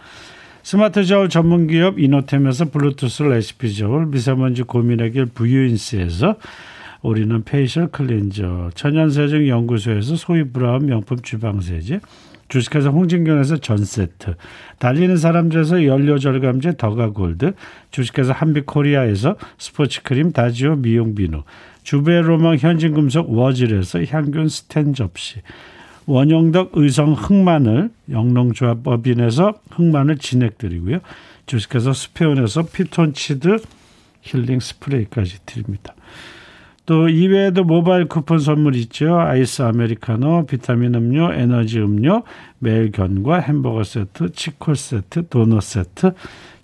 스마트 0.64 1.04
저울 1.04 1.28
전문 1.28 1.68
기업 1.68 2.00
이노템에서 2.00 2.64
블루투스 2.64 3.22
레시피 3.22 3.76
저울, 3.76 4.06
미세먼지 4.06 4.64
고민 4.64 4.98
해결 4.98 5.26
부유인스에서 5.26 6.34
우리는 7.02 7.42
페이셜 7.44 7.88
클렌저, 7.88 8.70
천연세정 8.74 9.46
연구소에서 9.46 10.16
소위 10.16 10.44
브라운 10.44 10.86
명품 10.86 11.18
주방세제, 11.20 12.00
주식회사 12.48 12.88
홍진경에서 12.88 13.58
전 13.58 13.84
세트, 13.84 14.34
달리는 14.78 15.16
사람들에서 15.16 15.84
연료절감제 15.84 16.76
더가골드, 16.78 17.52
주식회사 17.90 18.32
한빛코리아에서 18.32 19.36
스포츠크림 19.58 20.32
다지오 20.32 20.76
미용비누, 20.76 21.42
주베로망 21.82 22.56
현진금속 22.56 23.30
워즐에서 23.30 24.04
향균 24.04 24.48
스텐 24.48 24.94
접시, 24.94 25.40
원영덕 26.06 26.70
의성 26.72 27.12
흑마늘 27.12 27.90
영농조합 28.10 28.82
법인에서 28.82 29.60
흑마늘 29.70 30.16
진액 30.16 30.48
드리고요. 30.48 31.00
주식회사 31.44 31.92
스페온에서 31.92 32.62
피톤치드 32.62 33.58
힐링 34.22 34.58
스프레이까지 34.58 35.40
드립니다. 35.44 35.94
또 36.88 37.10
이외에도 37.10 37.64
모바일 37.64 38.06
쿠폰 38.06 38.38
선물 38.38 38.74
있죠. 38.76 39.20
아이스 39.20 39.60
아메리카노, 39.60 40.46
비타민 40.46 40.94
음료, 40.94 41.30
에너지 41.30 41.78
음료, 41.80 42.22
매일 42.58 42.90
견과, 42.92 43.40
햄버거 43.40 43.84
세트, 43.84 44.32
치콜 44.32 44.74
세트, 44.74 45.28
도넛 45.28 45.62
세트 45.62 46.12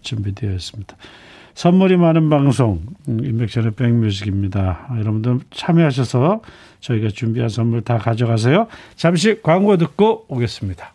준비되어 0.00 0.50
있습니다. 0.50 0.96
선물이 1.52 1.98
많은 1.98 2.30
방송 2.30 2.80
인백션의 3.06 3.72
백뮤직입니다. 3.72 4.88
여러분들 4.98 5.40
참여하셔서 5.50 6.40
저희가 6.80 7.10
준비한 7.10 7.50
선물 7.50 7.82
다 7.82 7.98
가져가세요. 7.98 8.68
잠시 8.96 9.42
광고 9.42 9.76
듣고 9.76 10.24
오겠습니다. 10.28 10.94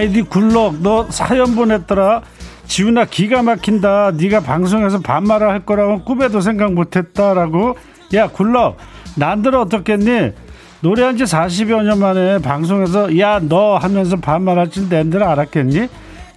아이디 0.00 0.22
굴럭 0.22 0.76
너 0.80 1.06
사연 1.10 1.54
보냈더라. 1.54 2.22
지훈아 2.66 3.04
기가 3.04 3.42
막힌다. 3.42 4.12
네가 4.12 4.40
방송에서 4.40 5.00
반말을 5.00 5.50
할 5.50 5.66
거라고 5.66 6.04
꿈에도 6.04 6.40
생각 6.40 6.72
못했다라고. 6.72 7.76
야 8.14 8.28
굴럭 8.28 8.78
난들 9.16 9.54
어떻겠니? 9.54 10.32
노래한 10.80 11.18
지 11.18 11.24
40여 11.24 11.82
년 11.82 11.98
만에 11.98 12.38
방송에서 12.38 13.18
야 13.18 13.40
너 13.42 13.76
하면서 13.76 14.16
반말할 14.16 14.70
줄 14.70 14.88
낸들 14.88 15.22
알았겠니? 15.22 15.88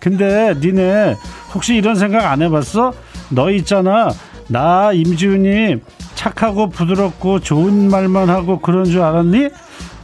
근데 0.02 0.54
니네 0.60 1.16
혹시 1.54 1.76
이런 1.76 1.96
생각 1.96 2.30
안 2.30 2.42
해봤어? 2.42 2.92
너 3.30 3.50
있잖아. 3.52 4.10
나 4.50 4.92
임지훈이 4.92 5.78
착하고 6.16 6.68
부드럽고 6.68 7.40
좋은 7.40 7.90
말만 7.90 8.30
하고 8.30 8.60
그런 8.60 8.84
줄 8.84 9.02
알았니? 9.02 9.48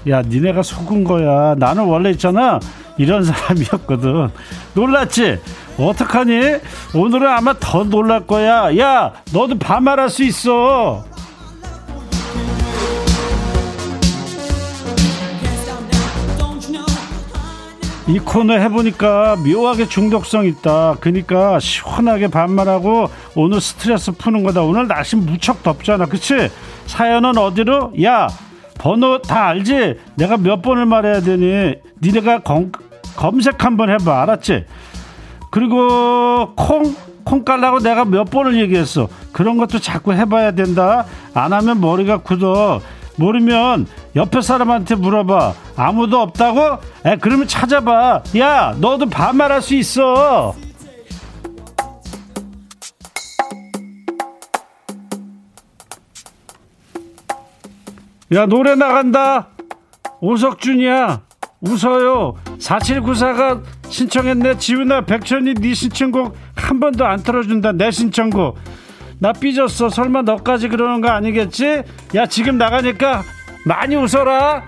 야 0.07 0.21
니네가 0.21 0.63
속은 0.63 1.03
거야. 1.03 1.55
나는 1.57 1.83
원래 1.83 2.09
있잖아 2.11 2.61
이런 2.99 3.23
사람이었거든 3.23 4.29
놀랐지 4.75 5.39
어떡하니 5.79 6.57
오늘은 6.93 7.27
아마 7.27 7.55
더 7.57 7.83
놀랄 7.83 8.27
거야 8.27 8.77
야 8.77 9.13
너도 9.33 9.57
반말할 9.57 10.09
수 10.09 10.23
있어 10.23 11.05
이 18.09 18.17
코너 18.17 18.55
해보니까 18.57 19.35
묘하게 19.35 19.87
중독성 19.87 20.47
있다. 20.47 20.95
그러니까 20.99 21.59
시원하게 21.59 22.27
반말하고 22.27 23.07
오늘 23.35 23.61
스트레스 23.61 24.11
푸는 24.11 24.43
거다. 24.43 24.63
오늘 24.63 24.87
날씨 24.87 25.15
무척 25.15 25.61
덥잖아. 25.61 26.07
그치? 26.07 26.49
사연은 26.87 27.37
어디로? 27.37 27.93
야, 28.03 28.27
번호 28.79 29.21
다 29.21 29.49
알지? 29.49 29.99
내가 30.15 30.37
몇 30.37 30.63
번을 30.63 30.87
말해야 30.87 31.21
되니? 31.21 31.75
니네가 32.01 32.39
검, 32.39 32.71
검색 33.15 33.63
한번 33.63 33.89
해봐. 33.89 34.21
알았지? 34.21 34.65
그리고 35.51 36.53
콩, 36.55 36.95
콩 37.23 37.43
깔라고 37.43 37.79
내가 37.79 38.05
몇 38.05 38.25
번을 38.25 38.59
얘기했어. 38.61 39.07
그런 39.31 39.57
것도 39.57 39.79
자꾸 39.79 40.13
해봐야 40.13 40.51
된다. 40.51 41.05
안 41.33 41.53
하면 41.53 41.81
머리가 41.81 42.17
굳어. 42.17 42.81
모르면 43.17 43.85
옆에 44.15 44.41
사람한테 44.41 44.95
물어봐. 44.95 45.53
아무도 45.75 46.21
없다고? 46.21 46.77
에, 47.05 47.17
그러면 47.17 47.47
찾아봐. 47.47 48.23
야, 48.37 48.75
너도 48.79 49.07
반말할 49.07 49.61
수 49.61 49.75
있어. 49.75 50.55
야, 58.33 58.45
노래 58.45 58.75
나간다. 58.75 59.47
오석준이야. 60.21 61.28
웃어요. 61.61 62.35
4794가 62.57 63.61
신청했네. 63.89 64.57
지훈아, 64.57 65.01
백천이 65.01 65.55
네 65.55 65.73
신청곡 65.73 66.35
한 66.55 66.79
번도 66.79 67.05
안 67.05 67.21
틀어준다. 67.21 67.73
내 67.73 67.91
신청곡. 67.91 68.57
나 69.19 69.33
삐졌어. 69.33 69.89
설마 69.89 70.21
너까지 70.21 70.69
그러는 70.69 71.01
거 71.01 71.09
아니겠지? 71.09 71.83
야, 72.15 72.25
지금 72.25 72.57
나가니까 72.57 73.23
많이 73.65 73.95
웃어라. 73.95 74.63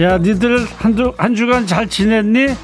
야, 0.00 0.18
니들 0.18 0.66
한두, 0.78 1.12
한 1.18 1.34
주간 1.34 1.66
잘 1.66 1.86
지냈니? 1.88 2.54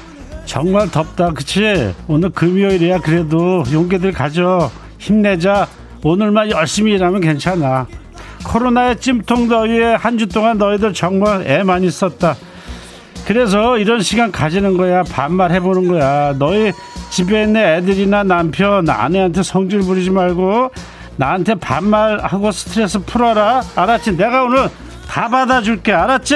정말 0.45 0.89
덥다, 0.89 1.31
그치? 1.31 1.93
오늘 2.07 2.29
금요일이야. 2.29 2.99
그래도 2.99 3.63
용기들 3.71 4.11
가져. 4.11 4.71
힘내자. 4.97 5.67
오늘만 6.03 6.49
열심히 6.49 6.93
일하면 6.93 7.21
괜찮아. 7.21 7.85
코로나의 8.45 8.97
찜통 8.99 9.49
더위에 9.49 9.95
한 9.95 10.17
주 10.17 10.27
동안 10.27 10.57
너희들 10.57 10.93
정말 10.93 11.45
애 11.45 11.63
많이 11.63 11.91
썼다. 11.91 12.35
그래서 13.27 13.77
이런 13.77 14.01
시간 14.01 14.31
가지는 14.31 14.77
거야. 14.77 15.03
반말 15.03 15.51
해보는 15.51 15.89
거야. 15.89 16.33
너희 16.39 16.71
집에 17.11 17.43
있는 17.43 17.61
애들이나 17.61 18.23
남편, 18.23 18.89
아내한테 18.89 19.43
성질 19.43 19.81
부리지 19.81 20.09
말고 20.11 20.71
나한테 21.17 21.55
반말하고 21.55 22.51
스트레스 22.51 22.99
풀어라. 22.99 23.61
알았지? 23.75 24.15
내가 24.17 24.43
오늘 24.43 24.69
다 25.07 25.27
받아줄게. 25.27 25.91
알았지? 25.91 26.35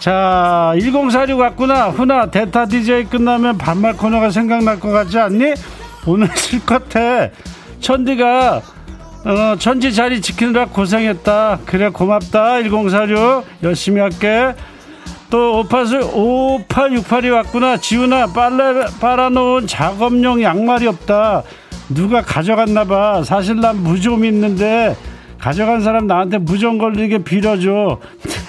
자, 0.00 0.72
1046 0.80 1.38
왔구나. 1.38 1.90
훈아, 1.90 2.30
데타 2.30 2.64
DJ 2.64 3.04
끝나면 3.04 3.58
반말 3.58 3.94
코너가 3.94 4.30
생각날 4.30 4.80
것 4.80 4.90
같지 4.90 5.18
않니? 5.18 5.52
오늘 6.06 6.28
실컷 6.34 6.96
해. 6.96 7.30
천디가, 7.80 8.62
어, 9.26 9.56
천지 9.58 9.92
자리 9.92 10.22
지키느라 10.22 10.66
고생했다. 10.68 11.58
그래, 11.66 11.90
고맙다. 11.90 12.62
1046. 12.62 13.44
열심히 13.62 14.00
할게. 14.00 14.54
또, 15.28 15.60
58, 15.60 16.00
5868이 16.00 17.30
왔구나. 17.34 17.76
지훈아, 17.76 18.28
빨래, 18.28 18.86
빨아놓은 19.02 19.66
작업용 19.66 20.42
양말이 20.42 20.86
없다. 20.86 21.42
누가 21.90 22.22
가져갔나봐. 22.22 23.24
사실 23.24 23.60
난 23.60 23.76
무좀 23.82 24.24
있는데, 24.24 24.96
가져간 25.38 25.82
사람 25.82 26.06
나한테 26.06 26.38
무좀 26.38 26.78
걸리게 26.78 27.18
빌어줘. 27.18 27.98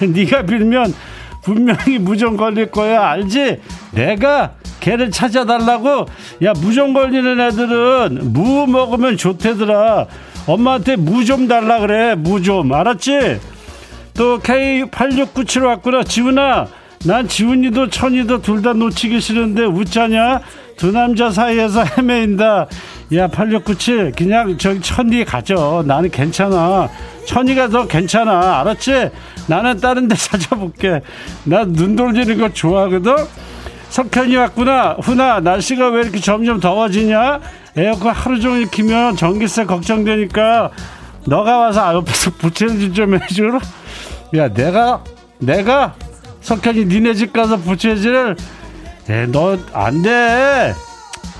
네가 0.00 0.42
빌면 0.42 0.94
분명히 1.42 1.98
무좀 1.98 2.36
걸릴 2.36 2.70
거야. 2.70 3.02
알지? 3.08 3.60
내가 3.92 4.52
걔를 4.80 5.10
찾아달라고. 5.10 6.06
야 6.44 6.52
무좀 6.52 6.92
걸리는 6.94 7.40
애들은 7.40 8.32
무 8.32 8.66
먹으면 8.66 9.16
좋대더라. 9.16 10.06
엄마한테 10.46 10.96
무 10.96 11.24
좀 11.24 11.46
달라 11.48 11.80
그래. 11.80 12.14
무 12.14 12.42
좀. 12.42 12.72
알았지? 12.72 13.40
또 14.14 14.38
K8697 14.40 15.64
왔구나. 15.66 16.02
지훈아 16.04 16.66
난 17.04 17.26
지훈이도 17.26 17.90
천이도 17.90 18.42
둘 18.42 18.62
다 18.62 18.72
놓치기 18.72 19.20
싫은데 19.20 19.64
웃자냐 19.64 20.40
두 20.76 20.90
남자 20.92 21.30
사이에서 21.30 21.84
헤매인다. 21.98 22.66
야 23.14 23.28
8697 23.28 24.12
그냥 24.16 24.56
저기 24.58 24.80
천이 24.80 25.24
가져 25.24 25.82
나는 25.86 26.10
괜찮아. 26.10 26.88
천이가 27.26 27.68
더 27.68 27.86
괜찮아. 27.86 28.60
알았지? 28.60 29.10
나는 29.46 29.76
다른 29.78 30.08
데 30.08 30.14
찾아볼게. 30.16 31.00
나 31.44 31.64
눈 31.64 31.96
돌리는 31.96 32.38
거 32.38 32.48
좋아하거든? 32.52 33.14
석현이 33.90 34.36
왔구나. 34.36 34.96
훈아 35.02 35.40
날씨가 35.40 35.90
왜 35.90 36.02
이렇게 36.02 36.18
점점 36.20 36.58
더워지냐? 36.60 37.40
에어컨 37.76 38.12
하루 38.14 38.40
종일 38.40 38.70
키면 38.70 39.16
전기세 39.16 39.64
걱정되니까 39.66 40.70
너가 41.26 41.58
와서 41.58 41.94
옆에서 41.94 42.30
부채질 42.32 42.94
좀 42.94 43.14
해주라. 43.14 43.60
야 44.36 44.48
내가 44.48 45.02
내가 45.38 45.94
석현이 46.40 46.86
니네 46.86 47.14
집 47.14 47.32
가서 47.32 47.58
부채질을 47.58 48.36
에 49.12 49.26
너 49.26 49.58
안 49.74 50.00
돼. 50.00 50.74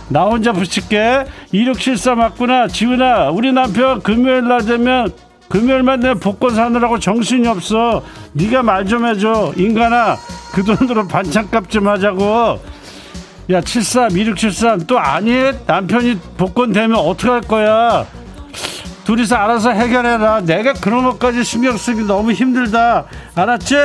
나 0.09 0.25
혼자 0.25 0.53
붙일게. 0.53 1.25
2673 1.53 2.19
맞구나. 2.19 2.69
지훈아 2.69 3.31
우리 3.31 3.51
남편 3.51 4.03
금요일 4.03 4.47
날 4.47 4.63
되면 4.67 5.11
금요일만 5.49 6.01
내 6.01 6.13
복권 6.15 6.55
사느라고 6.55 6.99
정신이 6.99 7.49
없어. 7.49 8.03
네가 8.35 8.63
말 8.63 8.85
좀 8.87 9.07
해줘. 9.07 9.55
인간아 9.57 10.17
그 10.53 10.63
돈으로 10.65 11.09
반찬값 11.09 11.71
좀 11.71 11.89
하자고. 11.89 12.61
야 13.51 13.61
73, 13.63 14.11
2673 14.19 14.87
또 14.87 14.99
아니? 14.99 15.33
남편이 15.67 16.19
복권 16.37 16.73
되면 16.73 16.97
어떡할 16.99 17.41
거야? 17.43 18.05
둘이서 19.05 19.35
알아서 19.35 19.71
해결해라. 19.71 20.43
내가 20.43 20.75
그런 20.75 21.05
것까지 21.05 21.43
신경 21.43 21.77
쓰기 21.79 22.03
너무 22.03 22.33
힘들다. 22.33 23.07
알았지? 23.35 23.77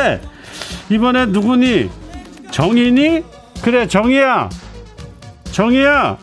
이번에 0.89 1.27
누구니? 1.27 1.89
정인이? 2.51 3.23
그래 3.61 3.87
정이야. 3.87 4.49
정이야 5.51 6.17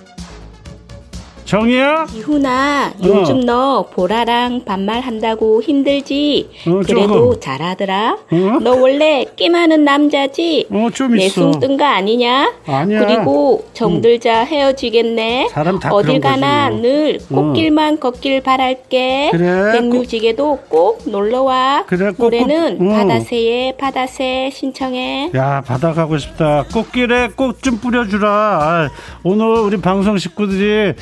정이야? 1.44 2.06
이훈아, 2.16 2.94
요즘 3.04 3.40
너 3.40 3.86
보라랑 3.92 4.64
반말한다고 4.64 5.62
힘들지? 5.62 6.48
어, 6.66 6.80
그래도 6.86 7.06
조금. 7.34 7.40
잘하더라. 7.40 8.16
어? 8.30 8.58
너 8.62 8.74
원래 8.80 9.26
끼 9.36 9.50
많은 9.50 9.84
남자지? 9.84 10.68
어, 10.70 10.88
좀내 10.92 11.26
있어. 11.26 11.52
숨뜬거 11.52 11.84
아니냐? 11.84 12.54
아니야. 12.66 13.06
그리고 13.06 13.62
정들자 13.74 14.44
헤어지겠네. 14.44 15.48
사람 15.50 15.78
다 15.78 15.90
어딜 15.92 16.18
그런 16.18 16.20
거지, 16.22 16.40
가나 16.40 16.70
뭐. 16.70 16.80
늘 16.80 17.18
꽃길만 17.30 18.00
걷길 18.00 18.42
바랄게. 18.42 19.28
그래, 19.32 19.72
백뮤직에도 19.72 20.60
꼭 20.70 21.02
놀러 21.04 21.42
와. 21.42 21.84
그래, 21.86 22.10
꼭, 22.12 22.24
노래는 22.24 22.78
꼭, 22.78 22.84
응. 22.84 22.90
바다새의 22.92 23.76
바다새 23.76 24.50
신청해. 24.52 25.32
야 25.36 25.62
바다 25.66 25.92
가고 25.92 26.16
싶다 26.16 26.64
꽃길에 26.72 27.28
꽃 27.36 27.62
좀 27.62 27.78
뿌려주라 27.78 28.28
아, 28.30 28.90
오늘 29.22 29.46
우리 29.46 29.76
방송 29.76 30.16
식구들이 30.18 30.94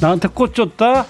나한테 0.00 0.28
꽃 0.28 0.54
줬다 0.54 1.04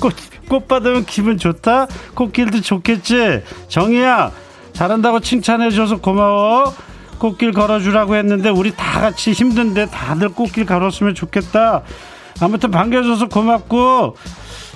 꽃, 0.00 0.14
꽃 0.48 0.66
받으면 0.68 1.04
기분 1.04 1.38
좋다 1.38 1.86
꽃길도 2.14 2.60
좋겠지 2.62 3.42
정희야 3.68 4.30
잘한다고 4.72 5.20
칭찬해줘서 5.20 5.98
고마워 5.98 6.72
꽃길 7.18 7.52
걸어주라고 7.52 8.14
했는데 8.16 8.48
우리 8.48 8.74
다 8.74 9.00
같이 9.00 9.32
힘든데 9.32 9.86
다들 9.86 10.28
꽃길 10.30 10.66
걸었으면 10.66 11.14
좋겠다 11.14 11.82
아무튼 12.40 12.70
반겨줘서 12.70 13.26
고맙고 13.28 14.16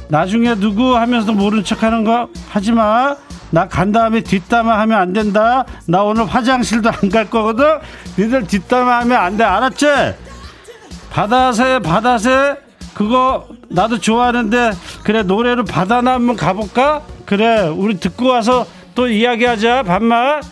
나중에 0.08 0.56
누구 0.56 0.96
하면서 0.96 1.32
모른 1.32 1.62
척 1.64 1.82
하는 1.82 2.04
거 2.04 2.28
하지 2.50 2.72
마. 2.72 3.16
나 3.50 3.68
간 3.68 3.92
다음에 3.92 4.22
뒷담화 4.22 4.78
하면 4.80 4.98
안 4.98 5.12
된다. 5.12 5.64
나 5.86 6.02
오늘 6.02 6.24
화장실도 6.26 6.90
안 6.90 7.08
갈 7.10 7.28
거거든. 7.30 7.78
니들 8.18 8.46
뒷담화 8.46 9.00
하면 9.00 9.18
안 9.18 9.36
돼. 9.36 9.44
알았지? 9.44 9.86
바다새, 11.10 11.78
바다새. 11.78 12.56
그거 12.94 13.48
나도 13.68 13.98
좋아하는데 13.98 14.72
그래 15.04 15.22
노래로 15.22 15.64
바다나 15.64 16.14
한번 16.14 16.36
가볼까? 16.36 17.02
그래 17.24 17.62
우리 17.62 17.98
듣고 17.98 18.28
와서 18.28 18.66
또 18.94 19.08
이야기하자 19.08 19.84
반말. 19.84 20.42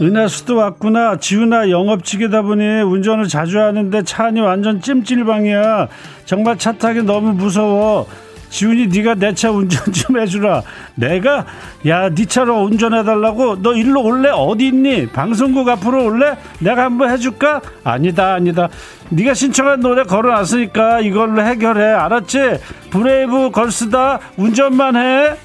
은하수도 0.00 0.56
왔구나. 0.56 1.18
지훈아 1.18 1.68
영업직이다 1.68 2.42
보니 2.42 2.80
운전을 2.82 3.28
자주 3.28 3.60
하는데 3.60 4.02
차 4.02 4.26
안이 4.26 4.40
완전 4.40 4.80
찜질방이야. 4.80 5.88
정말 6.24 6.56
차 6.56 6.72
타기 6.72 7.02
너무 7.02 7.32
무서워. 7.32 8.06
지훈이 8.50 8.88
네가 8.88 9.14
내 9.14 9.32
차 9.32 9.50
운전 9.50 9.80
좀 9.92 10.18
해주라. 10.20 10.62
내가 10.96 11.46
야 11.86 12.10
네 12.10 12.24
차로 12.26 12.64
운전해달라고. 12.64 13.62
너 13.62 13.74
일로 13.74 14.02
올래? 14.02 14.28
어디 14.30 14.66
있니? 14.66 15.06
방송국 15.06 15.68
앞으로 15.68 16.04
올래? 16.04 16.36
내가 16.58 16.84
한번 16.84 17.10
해줄까? 17.10 17.60
아니다 17.84 18.34
아니다. 18.34 18.68
네가 19.08 19.34
신청한 19.34 19.80
노래 19.80 20.02
걸어놨으니까 20.02 21.00
이걸로 21.00 21.42
해결해. 21.42 21.82
알았지? 21.84 22.58
브레이브 22.90 23.50
걸스다. 23.52 24.18
운전만 24.36 24.96
해. 24.96 25.36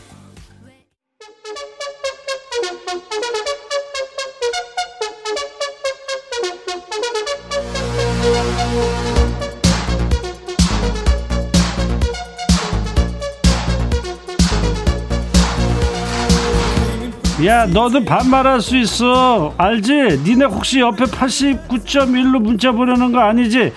야 17.45 17.67
너도 17.67 18.03
반말할 18.03 18.59
수 18.59 18.75
있어 18.75 19.53
알지? 19.57 20.21
니네 20.23 20.45
혹시 20.45 20.79
옆에 20.79 21.03
89.1로 21.03 22.39
문자 22.39 22.71
보내는 22.71 23.11
거 23.11 23.19
아니지? 23.19 23.71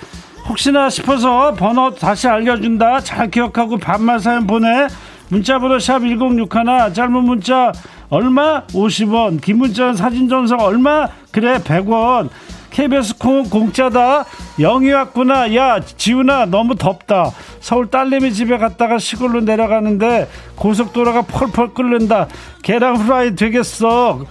혹시나 0.49 0.89
싶어서 0.89 1.53
번호 1.53 1.95
다시 1.95 2.29
알려준다 2.29 3.01
잘 3.01 3.31
기억하고 3.31 3.77
반말 3.77 4.21
사연 4.21 4.47
보내 4.47 4.87
문자번호 5.29 5.77
샵1061 5.77 6.95
짧은 6.95 7.13
문자 7.13 7.73
얼마? 8.09 8.63
50원 8.69 9.43
긴 9.43 9.59
문자는 9.59 9.95
사진 9.95 10.31
전송 10.31 10.61
얼마? 10.61 11.07
그래 11.31 11.59
100원 11.59 12.31
KBS 12.71 13.19
콩은 13.19 13.51
공짜다. 13.51 14.25
영희 14.61 14.91
왔구나. 14.93 15.55
야 15.55 15.81
지훈아 15.81 16.47
너무 16.47 16.77
덥다. 16.77 17.31
서울 17.61 17.91
딸내미 17.91 18.33
집에 18.33 18.57
갔다가 18.59 18.99
시골로 18.99 19.41
내려가는데 19.41 20.29
고속도로가 20.57 21.23
펄펄 21.23 21.75
끓는다. 21.75 22.29
계란 22.63 22.97
후라이 22.97 23.35
되겠어. 23.35 24.25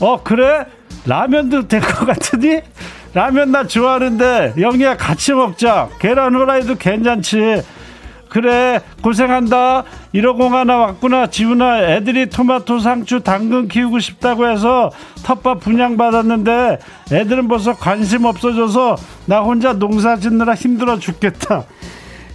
어 0.00 0.22
그래? 0.22 0.64
라면도 1.06 1.66
될 1.68 1.80
것 1.80 2.06
같으니? 2.06 2.60
라면 3.14 3.50
나 3.52 3.66
좋아하는데 3.66 4.54
영희야 4.58 4.96
같이 4.96 5.32
먹자. 5.32 5.88
계란 5.98 6.34
후라이도 6.34 6.76
괜찮지 6.76 7.62
그래 8.28 8.80
고생한다. 9.02 9.84
150 10.12 10.52
하나 10.52 10.76
왔구나. 10.76 11.28
지훈아 11.28 11.82
애들이 11.82 12.28
토마토 12.28 12.78
상추 12.78 13.20
당근 13.20 13.68
키우고 13.68 13.98
싶다고 13.98 14.48
해서 14.48 14.90
텃밭 15.24 15.60
분양받았는데 15.60 16.78
애들은 17.12 17.48
벌써 17.48 17.74
관심 17.74 18.24
없어져서 18.24 18.96
나 19.26 19.40
혼자 19.40 19.72
농사 19.72 20.16
짓느라 20.16 20.54
힘들어 20.54 20.98
죽겠다. 20.98 21.64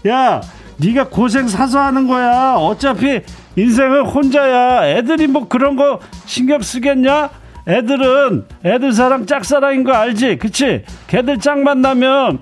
야 0.07 0.41
네가 0.77 1.09
고생 1.09 1.47
사서 1.47 1.79
하는 1.79 2.07
거야. 2.07 2.55
어차피 2.55 3.21
인생은 3.55 4.07
혼자야. 4.07 4.87
애들이 4.87 5.27
뭐 5.27 5.47
그런 5.47 5.75
거 5.75 5.99
신경 6.25 6.61
쓰겠냐? 6.61 7.29
애들은 7.67 8.45
애들 8.65 8.91
사랑 8.91 9.25
짝사랑인 9.25 9.83
거 9.83 9.93
알지? 9.93 10.37
그치? 10.37 10.83
걔들 11.07 11.39
짝 11.39 11.59
만나면 11.59 12.39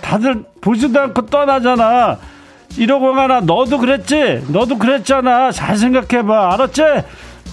다들 0.00 0.44
보지도 0.60 1.00
않고 1.00 1.26
떠나잖아 1.26 2.18
150 2.76 3.18
하나 3.18 3.40
너도 3.40 3.78
그랬지? 3.78 4.44
너도 4.48 4.78
그랬잖아. 4.78 5.50
잘 5.52 5.76
생각해봐. 5.76 6.54
알았지? 6.54 6.82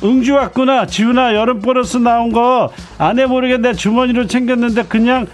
응주 0.04 0.34
왔구나. 0.36 0.86
지훈아 0.86 1.34
여름 1.36 1.60
보너스 1.62 1.98
나온 1.98 2.32
거 2.32 2.72
아내 2.98 3.26
모르게 3.26 3.58
내 3.58 3.74
주머니로 3.74 4.28
챙겼는데 4.28 4.84
그냥 4.84 5.26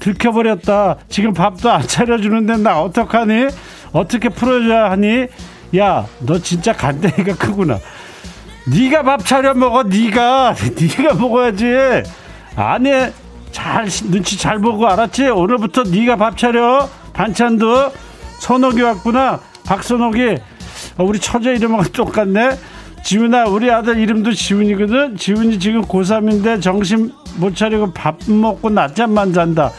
들켜버렸다. 0.00 0.96
지금 1.08 1.32
밥도 1.32 1.70
안 1.70 1.82
차려주는데 1.86 2.56
나 2.56 2.82
어떡하니? 2.82 3.46
어떻게 3.92 4.28
풀어줘야 4.28 4.90
하니? 4.90 5.26
야 5.76 6.04
너 6.20 6.38
진짜 6.38 6.72
간대기가 6.72 7.36
크구나. 7.36 7.78
네가 8.66 9.02
밥 9.02 9.24
차려 9.24 9.54
먹어 9.54 9.84
네가. 9.84 10.54
네가 10.78 11.14
먹어야지. 11.14 11.66
아내 12.56 13.12
잘 13.52 13.86
눈치 14.10 14.36
잘 14.36 14.58
보고 14.58 14.86
알았지? 14.88 15.28
오늘부터 15.28 15.84
네가 15.84 16.16
밥 16.16 16.36
차려. 16.36 16.88
반찬도 17.12 17.92
선옥이 18.42 18.82
왔구나. 18.82 19.38
박선옥이 19.64 20.36
어, 20.98 21.04
우리 21.04 21.20
처제 21.20 21.54
이름하고 21.54 21.84
똑같네. 21.94 22.58
지훈아 23.04 23.44
우리 23.44 23.70
아들 23.70 23.98
이름도 23.98 24.32
지훈이거든. 24.32 25.16
지훈이 25.16 25.60
지금 25.60 25.82
고3인데 25.82 26.60
정신 26.60 27.12
못 27.36 27.54
차리고 27.54 27.92
밥 27.92 28.16
먹고 28.26 28.68
낮잠만 28.70 29.32
잔다. 29.32 29.70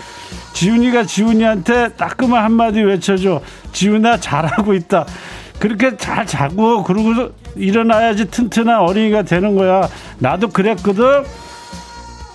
지훈이가 0.54 1.04
지훈이한테 1.04 1.90
따끔한 1.96 2.42
한마디 2.42 2.82
외쳐줘. 2.82 3.42
지훈아 3.74 4.18
잘하고 4.22 4.74
있다. 4.76 5.06
그렇게 5.60 5.98
잘 5.98 6.26
자고 6.26 6.84
그러고 6.84 7.32
일어나야지 7.56 8.32
튼튼한 8.32 8.80
어린이가 8.80 9.24
되는 9.24 9.56
거야. 9.56 9.90
나도 10.20 10.48
그랬거든. 10.50 11.24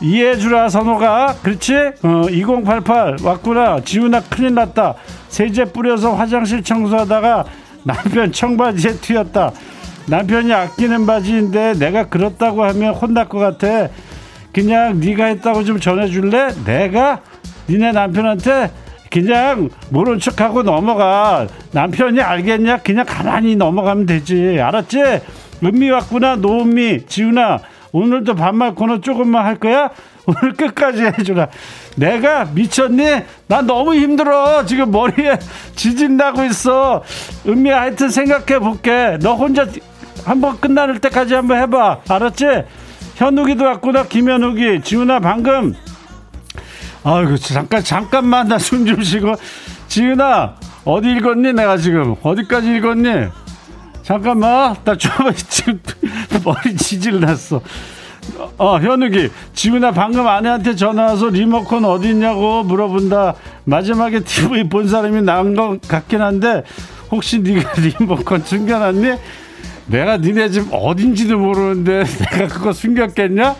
이해해주라 0.02 0.68
선호가. 0.68 1.36
그렇지? 1.42 1.74
어, 2.02 2.24
2088 2.30 3.16
왔구나. 3.22 3.80
지훈아 3.82 4.20
큰일 4.28 4.54
났다 4.54 4.94
세제 5.28 5.64
뿌려서 5.64 6.14
화장실 6.14 6.62
청소하다가 6.62 7.44
남편 7.84 8.32
청바지에 8.32 8.94
튀었다 9.00 9.52
남편이 10.08 10.52
아끼는 10.52 11.06
바지인데 11.06 11.74
내가 11.74 12.08
그렇다고 12.08 12.64
하면 12.64 12.94
혼날 12.94 13.28
것 13.28 13.38
같아 13.38 13.88
그냥 14.52 14.98
네가 15.00 15.26
했다고 15.26 15.64
좀 15.64 15.78
전해줄래? 15.78 16.48
내가? 16.64 17.20
니네 17.68 17.92
남편한테 17.92 18.72
그냥 19.10 19.68
모른 19.90 20.18
척하고 20.18 20.62
넘어가 20.62 21.46
남편이 21.72 22.20
알겠냐? 22.20 22.78
그냥 22.78 23.04
가만히 23.06 23.56
넘어가면 23.56 24.06
되지 24.06 24.58
알았지? 24.60 24.98
은미 25.64 25.90
왔구나 25.90 26.36
노은미 26.36 27.06
지훈아 27.06 27.58
오늘도 27.92 28.34
반말 28.34 28.74
코너 28.74 29.00
조금만 29.00 29.44
할 29.44 29.56
거야? 29.56 29.90
오늘 30.28 30.52
끝까지 30.54 31.04
해주라. 31.18 31.48
내가 31.96 32.44
미쳤니? 32.44 33.22
나 33.46 33.62
너무 33.62 33.94
힘들어. 33.94 34.64
지금 34.66 34.90
머리에 34.90 35.38
지진 35.74 36.18
나고 36.18 36.44
있어. 36.44 37.02
은미 37.46 37.70
하여튼 37.70 38.10
생각해 38.10 38.58
볼게. 38.58 39.16
너 39.22 39.34
혼자 39.34 39.66
한번 40.26 40.60
끝나는 40.60 40.98
때까지 40.98 41.32
한번 41.34 41.58
해봐. 41.62 42.00
알았지? 42.08 42.44
현욱이도 43.16 43.64
왔구나. 43.64 44.04
김현욱이. 44.04 44.82
지훈아 44.82 45.18
방금. 45.20 45.74
아이고 47.04 47.38
잠깐 47.38 47.82
잠깐만 47.82 48.48
나 48.48 48.58
숨 48.58 48.84
좀 48.86 49.02
쉬고. 49.02 49.34
지훈아 49.88 50.56
어디 50.84 51.10
읽었니? 51.12 51.54
내가 51.54 51.78
지금 51.78 52.16
어디까지 52.22 52.76
읽었니? 52.76 53.28
잠깐만 54.02 54.76
나 54.84 54.94
좀 54.96 55.10
머리 56.44 56.76
지질 56.76 57.20
났어 57.20 57.62
어, 58.58 58.78
현욱이. 58.78 59.30
지훈아, 59.54 59.92
방금 59.92 60.26
아내한테 60.26 60.74
전화 60.74 61.04
와서 61.04 61.28
리모컨 61.28 61.84
어디 61.84 62.10
있냐고 62.10 62.62
물어본다. 62.64 63.34
마지막에 63.64 64.20
TV 64.20 64.68
본 64.68 64.88
사람이 64.88 65.22
나온 65.22 65.54
것 65.54 65.80
같긴 65.88 66.22
한데, 66.22 66.62
혹시 67.10 67.38
네가 67.40 67.72
리모컨 68.00 68.42
숨겨놨니? 68.42 69.14
내가 69.86 70.18
니네 70.18 70.50
집 70.50 70.68
어딘지도 70.70 71.38
모르는데 71.38 72.04
내가 72.30 72.48
그거 72.48 72.72
숨겼겠냐? 72.72 73.56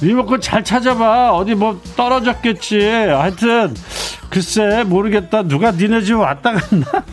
리모컨 0.00 0.40
잘 0.40 0.64
찾아봐. 0.64 1.32
어디 1.32 1.54
뭐 1.54 1.80
떨어졌겠지. 1.96 2.80
하여튼, 2.80 3.74
글쎄, 4.30 4.84
모르겠다. 4.84 5.42
누가 5.42 5.70
니네 5.70 6.02
집 6.02 6.14
왔다 6.14 6.52
갔나? 6.52 6.86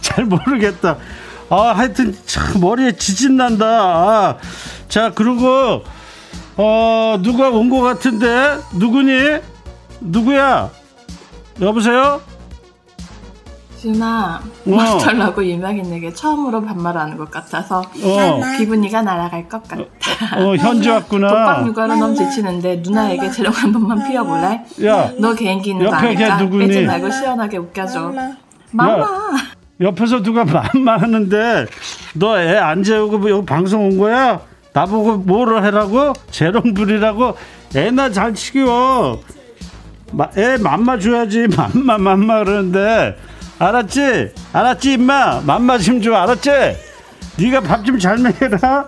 잘 0.00 0.24
모르겠다. 0.24 0.98
아, 1.48 1.72
하여튼, 1.76 2.14
참, 2.26 2.60
머리에 2.60 2.92
지진 2.92 3.36
난다. 3.36 3.66
아, 3.66 4.36
자, 4.88 5.10
그리고, 5.14 5.82
어, 6.56 7.16
누가 7.22 7.48
온 7.50 7.68
것 7.70 7.80
같은데? 7.80 8.58
누구니? 8.74 9.38
누구야? 10.00 10.70
여보세요? 11.60 12.20
준아, 13.80 14.40
어. 14.66 14.70
마스터라고 14.70 15.44
유명인에게 15.44 16.12
처음으로 16.14 16.62
반말하는 16.64 17.16
것 17.18 17.30
같아서 17.30 17.80
어, 18.02 18.40
기분이가 18.56 19.02
날아갈 19.02 19.48
것 19.48 19.62
같아. 19.68 19.82
어, 20.38 20.56
현지 20.56 20.88
왔구나. 20.88 21.28
독방 21.28 21.66
육아로 21.68 21.96
너무 21.96 22.14
지치는데 22.14 22.76
누나에게 22.82 23.30
재롱 23.30 23.52
한 23.52 23.72
번만 23.72 24.08
피워볼래? 24.08 24.64
야, 24.86 25.12
너 25.18 25.34
개인기 25.34 25.70
있는 25.70 25.88
거 25.90 25.94
아니까 25.94 26.36
누구니? 26.38 26.66
빼지 26.68 26.86
말고 26.86 27.10
시원하게 27.10 27.58
웃겨줘. 27.58 28.12
마마. 28.72 29.06
옆에서 29.80 30.22
누가 30.22 30.42
맘마 30.74 30.96
하는데, 30.96 31.66
너 32.14 32.38
애 32.38 32.56
안 32.56 32.82
재우고 32.82 33.18
뭐 33.18 33.30
여기 33.30 33.44
방송 33.46 33.84
온 33.84 33.98
거야? 33.98 34.40
나보고 34.80 35.16
뭐를 35.16 35.64
해라고? 35.64 36.12
재롱 36.30 36.74
부리라고? 36.74 37.34
애나 37.74 38.10
잘. 38.10 38.34
마- 40.12 40.28
애 40.36 40.58
맘마 40.58 40.98
줘야지. 40.98 41.48
맘마, 41.56 41.96
맘마 41.96 42.44
그러는데. 42.44 43.16
알았지? 43.58 44.34
알았지, 44.52 44.92
임마? 44.94 45.40
맘마 45.46 45.78
좀 45.78 46.02
줘. 46.02 46.12
알았지? 46.14 46.50
네가 47.38 47.60
밥 47.62 47.84
좀 47.86 47.98
잘 47.98 48.18
먹여라. 48.18 48.86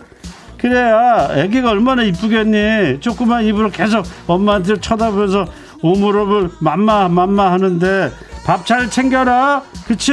그래야 0.59 1.29
애기가 1.37 1.71
얼마나 1.71 2.03
이쁘겠니? 2.03 3.01
조그만 3.01 3.45
입으로 3.45 3.71
계속 3.71 4.05
엄마한테 4.27 4.77
쳐다보면서 4.81 5.47
오물오물 5.81 6.51
맘마 6.61 7.09
맘마 7.09 7.51
하는데 7.53 8.11
밥 8.45 8.67
잘 8.67 8.91
챙겨라. 8.91 9.63
그치? 9.87 10.13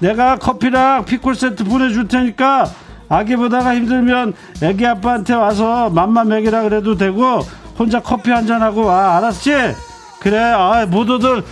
내가 0.00 0.36
커피랑 0.36 1.04
피콜 1.04 1.36
세트 1.36 1.62
보내줄 1.64 2.08
테니까 2.08 2.68
아기 3.08 3.36
보다가 3.36 3.74
힘들면 3.74 4.34
애기 4.62 4.86
아빠한테 4.86 5.34
와서 5.34 5.90
맘마 5.90 6.24
먹이라 6.24 6.62
그래도 6.62 6.96
되고 6.96 7.40
혼자 7.78 8.00
커피 8.00 8.30
한잔 8.30 8.62
하고 8.62 8.84
와. 8.86 9.16
알았지? 9.16 9.52
그래. 10.20 10.38
아, 10.38 10.86
모두들 10.86 11.42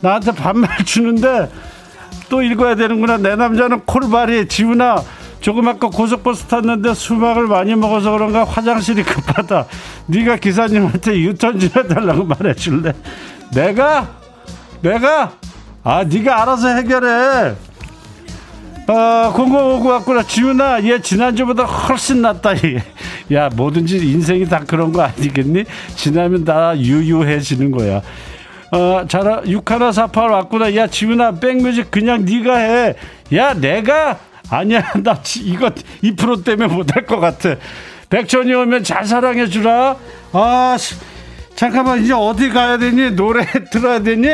나한테 0.00 0.32
반말 0.32 0.70
주는데 0.84 1.50
또 2.28 2.42
읽어야 2.42 2.74
되는구나. 2.74 3.18
내 3.18 3.36
남자는 3.36 3.82
콜발이 3.84 4.48
지훈아 4.48 5.02
조금 5.40 5.68
아까 5.68 5.88
고속버스 5.88 6.46
탔는데 6.46 6.94
수박을 6.94 7.46
많이 7.46 7.74
먹어서 7.74 8.12
그런가 8.12 8.44
화장실이 8.44 9.02
급하다. 9.02 9.66
네가 10.06 10.36
기사님한테 10.36 11.18
유턴 11.20 11.60
좀 11.60 11.68
해달라고 11.76 12.24
말해줄래? 12.24 12.94
내가? 13.54 14.08
내가? 14.80 15.32
아 15.82 16.02
네가 16.04 16.42
알아서 16.42 16.68
해결해. 16.68 17.54
아, 18.86 19.32
0059 19.34 19.88
왔구나. 19.88 20.22
지훈아, 20.22 20.82
얘 20.84 21.00
지난주보다 21.00 21.64
훨씬 21.64 22.20
낫다. 22.20 22.54
얘. 22.64 22.82
야, 23.32 23.48
뭐든지 23.54 23.96
인생이 23.96 24.46
다 24.46 24.62
그런 24.66 24.92
거 24.92 25.02
아니겠니? 25.02 25.64
지나면 25.96 26.44
다 26.44 26.76
유유해지는 26.78 27.70
거야. 27.70 28.02
어, 28.72 29.04
잘, 29.08 29.42
6148 29.46 30.30
왔구나. 30.30 30.74
야, 30.76 30.86
지훈아, 30.86 31.32
백뮤직 31.32 31.90
그냥 31.90 32.24
네가 32.26 32.56
해. 32.56 32.94
야, 33.34 33.54
내가? 33.54 34.18
아니야, 34.50 34.82
나 35.02 35.22
지- 35.22 35.40
이거 35.40 35.70
2% 36.02 36.44
때문에 36.44 36.68
못할 36.74 37.06
것 37.06 37.18
같아. 37.20 37.54
백천이 38.10 38.52
오면 38.52 38.84
잘 38.84 39.06
사랑해주라. 39.06 39.96
아, 40.32 40.76
씨. 40.78 40.96
잠깐만, 41.54 42.02
이제 42.02 42.12
어디 42.12 42.50
가야 42.50 42.76
되니? 42.76 43.12
노래 43.12 43.46
들어야 43.72 44.00
되니? 44.00 44.28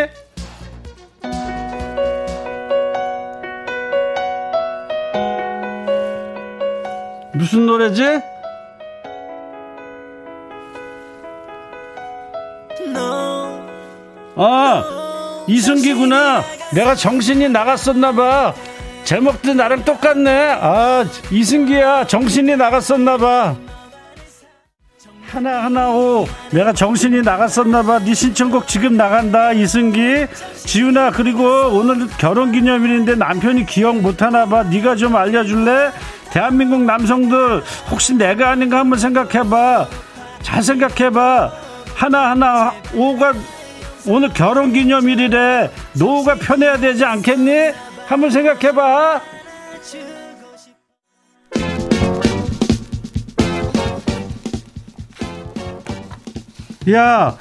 무슨 7.40 7.64
노래지? 7.64 8.20
아 14.36 15.44
이승기구나. 15.48 16.42
내가 16.74 16.94
정신이 16.94 17.48
나갔었나봐. 17.48 18.54
제목도 19.04 19.54
나랑 19.54 19.84
똑같네. 19.84 20.30
아 20.60 21.04
이승기야 21.30 22.06
정신이 22.06 22.56
나갔었나봐 22.56 23.56
하나하나 25.30 25.90
오. 25.90 26.26
내가 26.50 26.72
정신이 26.72 27.22
나갔었나봐. 27.22 28.00
네 28.00 28.14
신청곡 28.14 28.66
지금 28.66 28.96
나간다. 28.96 29.52
이승기 29.52 30.26
지훈아 30.66 31.12
그리고 31.12 31.44
오늘 31.72 32.08
결혼기념일인데 32.18 33.14
남편이 33.14 33.66
기억 33.66 33.96
못하나봐. 34.00 34.64
네가 34.64 34.96
좀 34.96 35.14
알려줄래? 35.14 35.92
대한민국 36.32 36.82
남성들 36.82 37.62
혹시 37.90 38.14
내가 38.14 38.50
아닌가 38.50 38.78
한번 38.80 38.98
생각해봐. 38.98 39.86
잘 40.42 40.62
생각해봐. 40.62 41.52
하나하나 41.94 42.72
오가 42.94 43.32
오늘 44.06 44.30
결혼기념일이래. 44.30 45.70
노후가 45.92 46.36
편해야 46.36 46.76
되지 46.76 47.04
않겠니? 47.04 47.72
한번 48.06 48.30
생각해봐 48.30 49.20
야 56.92 57.36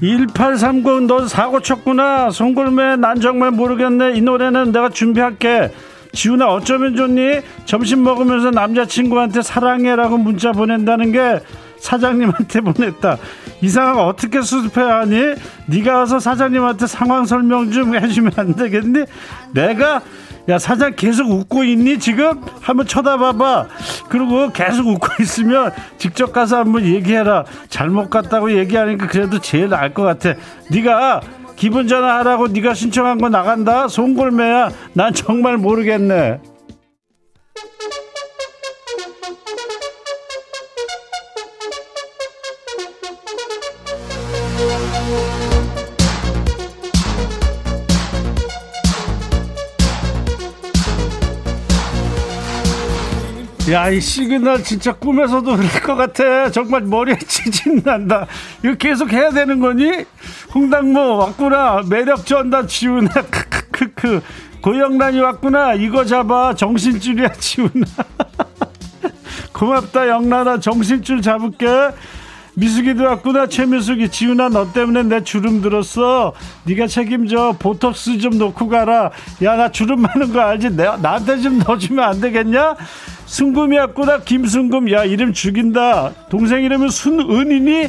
1830, 0.00 1.06
너 1.06 1.26
사고 1.26 1.60
쳤구나. 1.60 2.30
송골매, 2.30 2.96
난 2.96 3.20
정말 3.20 3.50
모르겠네. 3.50 4.12
이 4.16 4.20
노래는 4.20 4.72
내가 4.72 4.88
준비할게. 4.90 5.72
지훈아, 6.12 6.46
어쩌면 6.52 6.94
좋니? 6.94 7.40
점심 7.64 8.04
먹으면서 8.04 8.50
남자친구한테 8.50 9.42
사랑해라고 9.42 10.18
문자 10.18 10.52
보낸다는 10.52 11.12
게 11.12 11.40
사장님한테 11.78 12.60
보냈다. 12.62 13.18
이 13.60 13.68
상황 13.68 13.98
어떻게 14.06 14.40
수습해야 14.40 15.00
하니? 15.00 15.34
네가 15.66 15.98
와서 15.98 16.18
사장님한테 16.20 16.86
상황 16.86 17.24
설명 17.24 17.70
좀 17.70 17.94
해주면 17.94 18.32
안 18.36 18.54
되겠니? 18.54 19.04
내가 19.52 20.02
야 20.48 20.58
사장 20.58 20.92
계속 20.94 21.30
웃고 21.30 21.64
있니 21.64 21.98
지금? 21.98 22.42
한번 22.60 22.86
쳐다봐봐. 22.86 23.66
그리고 24.08 24.50
계속 24.52 24.86
웃고 24.88 25.08
있으면 25.22 25.72
직접 25.96 26.32
가서 26.32 26.58
한번 26.58 26.84
얘기해라. 26.84 27.44
잘못 27.68 28.10
갔다고 28.10 28.52
얘기하니까 28.58 29.06
그래도 29.06 29.38
제일 29.38 29.70
나을 29.70 29.94
것 29.94 30.02
같아. 30.02 30.34
네가 30.70 31.22
기분 31.56 31.88
전화하라고 31.88 32.48
네가 32.48 32.74
신청한 32.74 33.18
거 33.18 33.28
나간다. 33.30 33.88
송골매야. 33.88 34.70
난 34.92 35.14
정말 35.14 35.56
모르겠네. 35.56 36.40
야, 53.70 53.88
이 53.88 53.98
시그널 53.98 54.62
진짜 54.62 54.92
꿈에서도 54.92 55.56
그럴 55.56 55.70
것 55.82 55.94
같아. 55.96 56.50
정말 56.50 56.82
머리에 56.82 57.16
지진 57.26 57.80
난다. 57.82 58.26
이거 58.62 58.74
계속 58.74 59.10
해야 59.10 59.30
되는 59.30 59.58
거니? 59.58 60.04
홍당무 60.54 61.16
왔구나. 61.16 61.80
매력 61.88 62.26
전다 62.26 62.66
지훈아. 62.66 63.08
크크크크. 63.30 64.20
고영란이 64.60 65.18
왔구나. 65.20 65.74
이거 65.74 66.04
잡아. 66.04 66.54
정신줄이야, 66.54 67.32
지훈아. 67.32 67.84
고맙다, 69.54 70.08
영란아. 70.08 70.60
정신줄 70.60 71.22
잡을게. 71.22 71.66
미숙이도 72.56 73.04
왔구나. 73.04 73.48
최미숙이 73.48 74.10
지훈아 74.10 74.48
너 74.48 74.72
때문에 74.72 75.02
내 75.02 75.24
주름 75.24 75.60
들었어. 75.60 76.32
네가 76.64 76.86
책임져. 76.86 77.56
보톡스 77.58 78.18
좀 78.18 78.38
놓고 78.38 78.68
가라. 78.68 79.10
야 79.42 79.56
나 79.56 79.70
주름 79.70 80.02
많은 80.02 80.32
거 80.32 80.40
알지? 80.40 80.76
내, 80.76 80.84
나한테 80.84 81.38
좀 81.38 81.58
넣어주면 81.58 82.04
안 82.04 82.20
되겠냐? 82.20 82.76
순금이 83.26 83.76
왔구나. 83.76 84.18
김순금. 84.20 84.90
야 84.92 85.04
이름 85.04 85.32
죽인다. 85.32 86.12
동생 86.30 86.62
이름은 86.62 86.90
순은이니? 86.90 87.88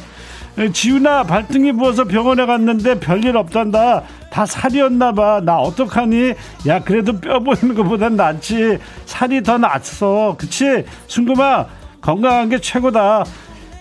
에, 0.58 0.72
지훈아 0.72 1.24
발등이 1.24 1.74
부어서 1.74 2.06
병원에 2.06 2.46
갔는데 2.46 3.00
별일 3.00 3.38
없단다. 3.38 4.04
다 4.32 4.46
살이었나 4.46 5.12
봐나 5.12 5.58
어떡하니? 5.60 6.34
야 6.68 6.80
그래도 6.84 7.20
뼈 7.20 7.40
보이는 7.40 7.76
것보단 7.76 8.16
낫지. 8.16 8.80
살이 9.06 9.44
더 9.44 9.58
낫어. 9.60 10.36
그치? 10.40 10.86
순금아 11.08 11.68
건강한 12.02 12.50
게 12.50 12.60
최고다 12.60 13.26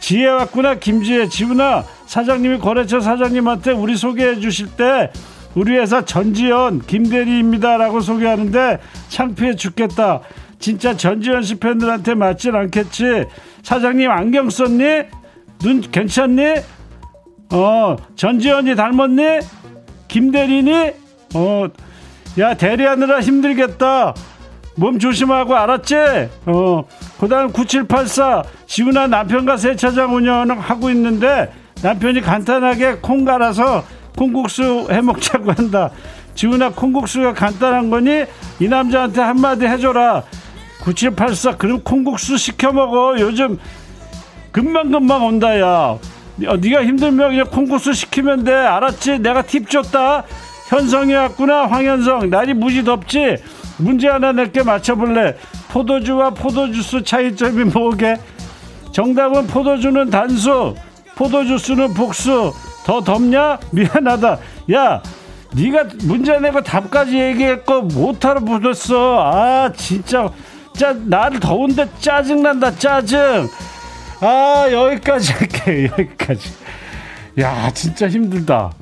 지혜 0.05 0.27
왔구나 0.29 0.75
김지혜 0.75 1.31
지훈아 1.31 1.83
사장님이 2.05 2.59
거래처 2.59 3.01
사장님한테 3.01 3.71
우리 3.71 3.97
소개해 3.97 4.39
주실 4.39 4.67
때 4.77 5.11
우리 5.55 5.79
회사 5.79 6.05
전지현 6.05 6.83
김대리입니다라고 6.83 8.01
소개하는데 8.03 8.81
창피해 9.09 9.57
죽겠다. 9.57 10.21
진짜 10.59 10.95
전지현 10.95 11.43
씨 11.43 11.55
팬들한테 11.55 12.17
맞진 12.17 12.55
않겠지? 12.55 13.25
사장님 13.63 14.11
안경 14.11 14.51
썼니? 14.51 14.85
눈 15.61 15.81
괜찮니? 15.81 16.57
어 17.55 17.97
전지현이 18.15 18.77
닮았니? 18.77 19.23
김대리니? 20.09 20.73
어야 21.35 22.55
대리하느라 22.59 23.23
힘들겠다 23.23 24.13
몸 24.77 24.99
조심하고 24.99 25.55
알았지? 25.55 25.95
어, 26.47 26.85
그 27.21 27.29
다음 27.29 27.53
9784 27.53 28.43
지훈아 28.67 29.07
남편과 29.07 29.57
세차장 29.57 30.15
운영을 30.15 30.59
하고 30.59 30.91
있는데 30.91 31.53
남편이 31.83 32.21
간단하게 32.21 32.97
콩 33.01 33.25
갈아서 33.25 33.85
콩국수 34.17 34.89
해 34.91 35.01
먹자고 35.01 35.53
한다. 35.53 35.91
지훈아 36.35 36.71
콩국수가 36.71 37.35
간단한 37.35 37.91
거니 37.91 38.25
이 38.61 38.69
남자한테 38.69 39.21
한마디 39.21 39.67
해줘라. 39.67 40.23
9784 40.83 41.57
그럼 41.57 41.83
콩국수 41.83 42.37
시켜 42.37 42.73
먹어. 42.73 43.19
요즘 43.21 43.59
금방금방 44.53 45.25
온다 45.27 45.59
야. 45.61 45.67
어, 46.47 46.57
네가 46.57 46.85
힘들면 46.85 47.31
그냥 47.31 47.47
콩국수 47.47 47.93
시키면 47.93 48.45
돼. 48.45 48.53
알았지? 48.53 49.21
내가 49.21 49.43
팁 49.43 49.71
줬다. 49.71 50.25
현성이 50.69 51.15
왔구나 51.15 51.67
황현성 51.67 52.31
날이 52.31 52.55
무지 52.55 52.83
덥지? 52.83 53.37
문제 53.79 54.09
하나 54.09 54.33
낼게 54.33 54.63
맞춰볼래? 54.63 55.37
포도주와 55.71 56.31
포도주스 56.31 57.03
차이점이 57.03 57.65
뭐게? 57.65 58.17
정답은 58.93 59.47
포도주는 59.49 60.09
단수 60.11 60.75
포도주스는 61.17 61.95
복수. 61.95 62.53
더 62.85 63.01
덥냐? 63.01 63.59
미안하다. 63.73 64.39
야 64.75 65.03
네가 65.55 65.85
문제 66.05 66.39
내고 66.39 66.61
답까지 66.63 67.19
얘기했고 67.19 67.83
못하러 67.83 68.41
붙었어. 68.41 69.21
아 69.33 69.73
진짜. 69.73 70.29
짜 70.77 70.93
나를 70.93 71.39
더운데 71.39 71.89
짜증난다 72.01 72.75
짜증. 72.77 73.49
아 74.21 74.67
여기까지 74.71 75.33
할게 75.33 75.85
여기까지. 75.99 76.51
야 77.41 77.71
진짜 77.73 78.09
힘들다. 78.09 78.73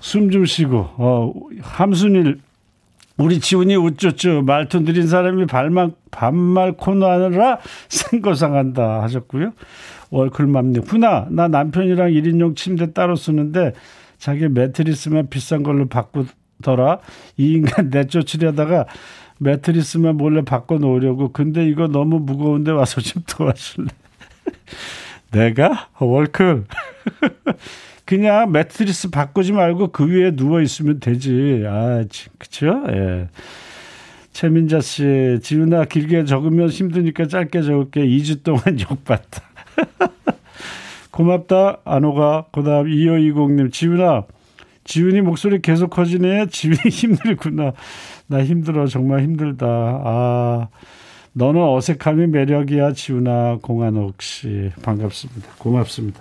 숨 0.00 0.30
좀 0.30 0.44
쉬고. 0.46 0.88
어 0.96 1.32
함순일 1.62 2.40
우리 3.18 3.40
지훈이 3.40 3.76
우쭈쭈 3.76 4.42
말투 4.44 4.80
느린 4.84 5.06
사람이 5.06 5.46
발만, 5.46 5.94
반말 6.10 6.72
코너 6.72 7.10
하느라 7.10 7.58
생고상한다 7.88 9.02
하셨고요. 9.02 9.52
월클맘님, 10.10 10.82
훈아, 10.82 11.28
나 11.30 11.48
남편이랑 11.48 12.10
1인용 12.10 12.56
침대 12.56 12.92
따로 12.92 13.16
쓰는데 13.16 13.72
자기 14.18 14.48
매트리스만 14.48 15.28
비싼 15.28 15.62
걸로 15.62 15.88
바꾸더라. 15.88 17.00
이 17.36 17.54
인간 17.54 17.90
내쫓으려다가 17.90 18.86
매트리스만 19.38 20.16
몰래 20.16 20.42
바꿔 20.42 20.78
놓으려고. 20.78 21.32
근데 21.32 21.66
이거 21.66 21.88
너무 21.88 22.18
무거운데 22.20 22.70
와서 22.70 23.00
좀 23.00 23.22
도와줄래? 23.26 23.88
내가? 25.32 25.88
월클. 25.98 26.64
그냥 28.06 28.52
매트리스 28.52 29.10
바꾸지 29.10 29.52
말고 29.52 29.88
그 29.88 30.06
위에 30.08 30.30
누워 30.34 30.62
있으면 30.62 31.00
되지. 31.00 31.64
아, 31.66 32.04
그쵸? 32.38 32.84
예. 32.88 33.28
최민자 34.32 34.80
씨, 34.80 35.38
지훈아 35.42 35.86
길게 35.86 36.24
적으면 36.24 36.68
힘드니까 36.68 37.26
짧게 37.26 37.62
적을게. 37.62 38.06
2주 38.06 38.42
동안 38.44 38.62
욕받다. 38.80 39.42
고맙다, 41.10 41.80
안호가. 41.84 42.46
그 42.52 42.62
다음 42.62 42.86
2520님, 42.86 43.72
지훈아, 43.72 44.24
지훈이 44.84 45.22
목소리 45.22 45.60
계속 45.60 45.90
커지네. 45.90 46.46
지훈이 46.46 46.78
힘들구나. 46.90 47.72
나 48.28 48.44
힘들어. 48.44 48.86
정말 48.86 49.22
힘들다. 49.22 49.66
아, 49.66 50.68
너는 51.32 51.60
어색함이 51.60 52.28
매력이야, 52.28 52.92
지훈아. 52.92 53.58
공한옥 53.62 54.22
씨. 54.22 54.70
반갑습니다. 54.82 55.48
고맙습니다. 55.58 56.20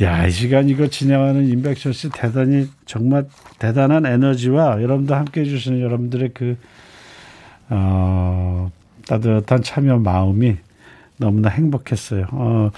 야, 0.00 0.26
이 0.26 0.30
시간 0.32 0.68
이거 0.68 0.88
진행하는 0.88 1.46
임백천 1.46 1.92
씨 1.92 2.10
대단히 2.10 2.68
정말 2.84 3.26
대단한 3.60 4.04
에너지와 4.06 4.82
여러분들 4.82 5.14
함께 5.14 5.42
해주시는 5.42 5.80
여러분들의 5.80 6.30
그, 6.34 6.56
어, 7.70 8.72
따뜻한 9.06 9.62
참여 9.62 9.98
마음이 9.98 10.56
너무나 11.16 11.48
행복했어요. 11.48 12.26
어, 12.32 12.70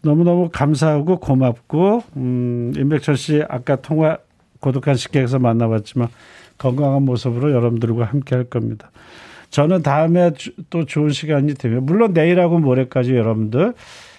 너무너무 0.00 0.48
감사하고 0.50 1.20
고맙고, 1.20 2.04
음, 2.16 2.72
임백천 2.74 3.16
씨 3.16 3.42
아까 3.50 3.76
통화 3.76 4.16
고독한 4.60 4.94
식객에서 4.94 5.38
만나봤지만 5.38 6.08
건강한 6.56 7.02
모습으로 7.02 7.52
여러분들과 7.52 8.06
함께 8.06 8.34
할 8.34 8.44
겁니다. 8.44 8.90
저는 9.50 9.82
다음에 9.82 10.30
또 10.70 10.86
좋은 10.86 11.10
시간이 11.10 11.52
되면, 11.52 11.84
물론 11.84 12.14
내일하고 12.14 12.58
모레까지 12.60 13.14
여러분들 13.14 13.74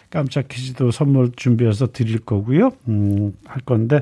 깜짝 0.09 0.47
퀴즈도 0.47 0.91
선물 0.91 1.31
준비해서 1.35 1.87
드릴 1.91 2.19
거고요. 2.19 2.71
음, 2.87 3.33
할 3.45 3.61
건데 3.61 4.01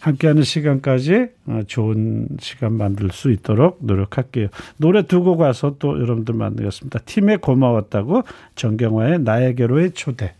함께하는 0.00 0.42
시간까지 0.42 1.28
어, 1.46 1.60
좋은 1.66 2.26
시간 2.40 2.72
만들 2.72 3.10
수 3.12 3.30
있도록 3.30 3.78
노력할게요. 3.80 4.48
노래 4.76 5.02
두 5.02 5.22
곡 5.22 5.40
와서 5.40 5.76
또 5.78 6.00
여러분들 6.00 6.34
만나겠습니다. 6.34 7.00
팀에 7.00 7.36
고마웠다고 7.36 8.22
정경화의 8.56 9.20
나에게로의 9.20 9.92
초대. 9.92 10.34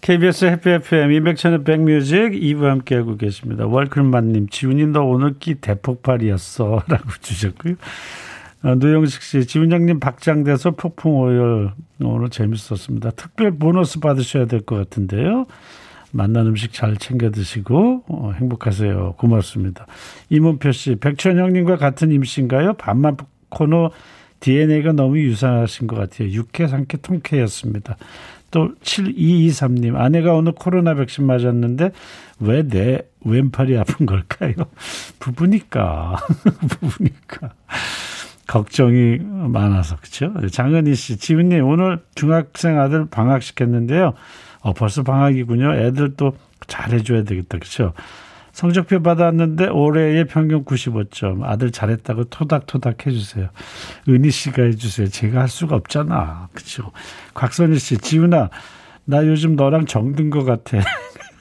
KBS 0.00 0.44
해피 0.46 0.68
FM 0.70 1.12
임백천의 1.12 1.64
백뮤직 1.64 2.32
2부 2.32 2.62
함께하고 2.64 3.16
계십니다. 3.16 3.66
월클만님 3.66 4.48
지훈이 4.50 4.86
너 4.88 5.02
오늘 5.02 5.38
끼 5.38 5.54
대폭발이었어 5.54 6.82
라고 6.88 7.08
주셨고요. 7.20 7.76
어, 8.64 8.74
노영식 8.76 9.22
씨, 9.22 9.46
지훈장님 9.46 10.00
박장돼서 10.00 10.70
폭풍 10.72 11.12
오열 11.18 11.72
오늘 12.02 12.30
재밌었습니다. 12.30 13.10
특별 13.12 13.52
보너스 13.58 14.00
받으셔야 14.00 14.46
될 14.46 14.60
것 14.62 14.76
같은데요. 14.76 15.46
만난 16.12 16.46
음식 16.46 16.72
잘 16.72 16.96
챙겨 16.96 17.30
드시고 17.30 18.04
어, 18.08 18.32
행복하세요. 18.36 19.14
고맙습니다. 19.18 19.86
이문표 20.30 20.72
씨, 20.72 20.96
백천 20.96 21.38
형님과 21.38 21.76
같은 21.76 22.10
임신가요? 22.12 22.74
반만 22.74 23.16
코너 23.50 23.90
DNA가 24.40 24.92
너무 24.92 25.18
유사하신 25.18 25.86
것 25.86 25.96
같아요. 25.96 26.28
육회, 26.30 26.66
상쾌, 26.66 26.98
통쾌였습니다. 26.98 27.96
또 28.50 28.72
7223님, 28.82 29.96
아내가 29.96 30.32
오늘 30.34 30.52
코로나 30.52 30.94
백신 30.94 31.26
맞았는데 31.26 31.90
왜 32.40 32.62
내 32.62 33.00
왼팔이 33.24 33.76
아픈 33.76 34.06
걸까요? 34.06 34.54
부부니까. 35.18 36.16
부부니까. 36.80 37.50
걱정이 38.46 39.18
많아서 39.20 39.96
그렇죠. 39.96 40.48
장은희 40.48 40.94
씨, 40.94 41.16
지훈님 41.16 41.66
오늘 41.66 42.00
중학생 42.14 42.78
아들 42.78 43.06
방학 43.06 43.42
시켰는데요. 43.42 44.14
어, 44.60 44.72
벌써 44.72 45.02
방학이군요. 45.02 45.74
애들 45.74 46.14
또 46.16 46.36
잘해줘야 46.66 47.24
되겠다, 47.24 47.58
그렇죠. 47.58 47.92
성적표 48.52 49.02
받았는데 49.02 49.68
올해의 49.68 50.26
평균 50.26 50.64
95점. 50.64 51.42
아들 51.42 51.72
잘했다고 51.72 52.24
토닥토닥 52.24 53.06
해주세요. 53.06 53.48
은희 54.08 54.30
씨가 54.30 54.62
해주세요. 54.62 55.08
제가 55.08 55.40
할 55.40 55.48
수가 55.48 55.76
없잖아, 55.76 56.48
그렇죠. 56.52 56.92
곽선희 57.34 57.78
씨, 57.78 57.98
지훈아, 57.98 58.50
나 59.06 59.26
요즘 59.26 59.56
너랑 59.56 59.86
정든 59.86 60.30
것 60.30 60.44
같아. 60.44 60.78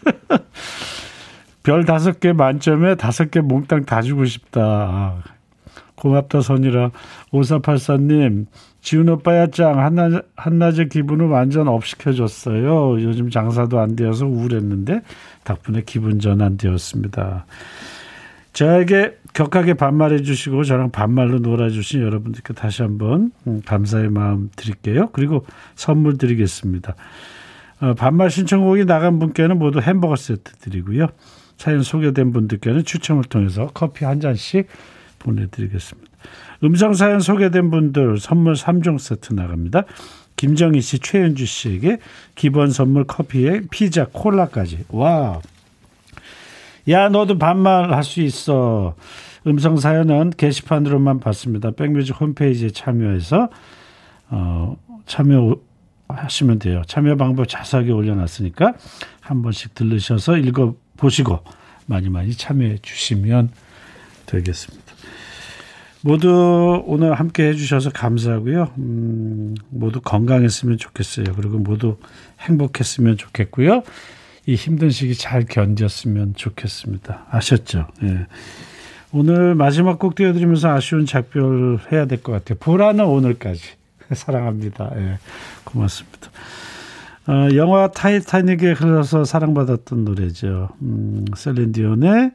별 1.64 1.86
다섯 1.86 2.20
개 2.20 2.34
만점에 2.34 2.96
다섯 2.96 3.32
개 3.32 3.40
몽땅 3.40 3.86
다 3.86 4.02
주고 4.02 4.26
싶다. 4.26 5.24
아, 6.04 6.08
고맙다 6.08 6.42
선이라 6.42 6.92
5484님 7.32 8.46
지훈 8.82 9.10
오빠야 9.10 9.48
짱 9.48 9.80
한낮, 9.80 10.26
한낮의 10.36 10.90
기분을 10.90 11.28
완전 11.28 11.70
업시켜줬어요. 11.70 13.02
요즘 13.02 13.30
장사도 13.30 13.80
안 13.80 13.96
되어서 13.96 14.26
우울했는데 14.26 15.02
덕분에 15.46 15.84
기분 15.86 16.20
전환 16.20 16.58
되었습니다. 16.58 17.46
저에게 18.52 19.18
격하게 19.34 19.74
반말해 19.76 20.22
주시고 20.22 20.64
저랑 20.64 20.92
반말로 20.92 21.40
놀아주신 21.40 22.02
여러분들께 22.02 22.54
다시 22.54 22.84
한번 22.84 23.32
음, 23.48 23.62
감사의 23.66 24.10
마음 24.10 24.52
드릴게요. 24.56 25.10
그리고 25.12 25.46
선물 25.76 26.18
드리겠습니다. 26.18 26.96
어, 27.82 27.94
반말 27.96 28.30
신청곡이 28.30 28.86
나간 28.86 29.18
분께는 29.18 29.58
모두 29.58 29.80
햄버거 29.80 30.16
세트 30.16 30.58
드리고요. 30.58 31.08
사연 31.58 31.82
소개된 31.82 32.32
분들께는 32.32 32.84
추첨을 32.84 33.24
통해서 33.24 33.70
커피 33.74 34.06
한 34.06 34.20
잔씩 34.20 34.68
보내드리겠습니다. 35.24 36.12
음성 36.64 36.94
사연 36.94 37.20
소개된 37.20 37.72
분들 37.72 38.20
선물 38.20 38.54
3종 38.54 39.00
세트 39.00 39.34
나갑니다. 39.34 39.84
김정희 40.36 40.82
씨, 40.82 41.00
최현주 41.00 41.46
씨에게 41.46 42.00
기본 42.36 42.72
선물 42.72 43.06
커피에 43.06 43.62
피자, 43.72 44.06
콜라까지. 44.12 44.86
와. 44.90 45.40
야, 46.90 47.10
너도 47.10 47.38
반말 47.38 47.94
할 47.94 48.04
수 48.04 48.22
있어. 48.22 48.96
음성 49.46 49.78
사연은 49.78 50.32
게시판으로만 50.32 51.20
받습니다. 51.20 51.72
백뮤직 51.72 52.20
홈페이지에 52.20 52.70
참여해서 52.70 53.50
어, 54.30 54.78
참여 55.06 55.58
하시면 56.08 56.60
돼요. 56.60 56.82
참여 56.88 57.16
방법 57.18 57.48
자세하게 57.48 57.92
올려놨으니까 57.92 58.74
한 59.20 59.42
번씩 59.42 59.76
들르셔서 59.76 60.38
읽어 60.38 60.76
보시고 60.98 61.40
많이 61.86 62.10
많이 62.10 62.34
참여해 62.34 62.80
주시면 62.82 63.52
되겠습니다. 64.26 64.83
모두 66.04 66.84
오늘 66.86 67.14
함께 67.14 67.48
해주셔서 67.50 67.92
감사하고요. 67.92 68.72
음, 68.78 69.56
모두 69.70 70.02
건강했으면 70.02 70.78
좋겠어요. 70.78 71.28
그리고 71.36 71.58
모두 71.58 71.98
행복했으면 72.42 73.16
좋겠고요. 73.18 73.84
이 74.46 74.56
힘든 74.56 74.90
시기 74.90 75.16
잘 75.16 75.46
견뎠으면 75.46 76.36
좋겠습니다. 76.36 77.28
아셨죠? 77.32 77.88
예. 78.04 78.28
오늘 79.14 79.56
마지막 79.56 80.00
곡 80.00 80.16
띄워드리면서 80.16 80.70
아쉬운 80.70 81.06
작별 81.06 81.80
해야 81.92 82.06
될 82.06 82.22
것 82.22 82.34
같아요. 82.34 82.58
보라는 82.60 83.06
오늘까지. 83.06 83.62
사랑합니다. 84.12 84.92
예. 84.98 85.18
고맙습니다. 85.64 86.30
어, 87.28 87.48
영화 87.56 87.90
타이타닉에 87.90 88.74
흘러서 88.74 89.24
사랑받았던 89.24 90.04
노래죠. 90.04 90.70
음, 90.82 91.24
셀린디온의 91.34 92.32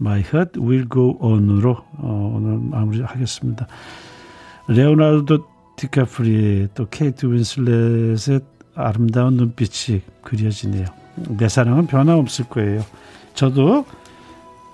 My 0.00 0.20
Heart 0.20 0.60
Will 0.60 0.88
Go 0.90 1.18
On으로 1.20 1.76
어, 1.98 2.32
오늘 2.34 2.58
마무리하겠습니다. 2.58 3.66
레오나르도 4.68 5.44
디카프리의 5.76 6.68
또 6.74 6.88
케이트 6.88 7.26
윈슬렛의 7.26 8.40
아름다운 8.74 9.34
눈빛이 9.36 10.02
그려지네요. 10.22 10.86
내 11.38 11.48
사랑은 11.48 11.86
변함없을 11.86 12.46
거예요. 12.46 12.82
저도 13.34 13.84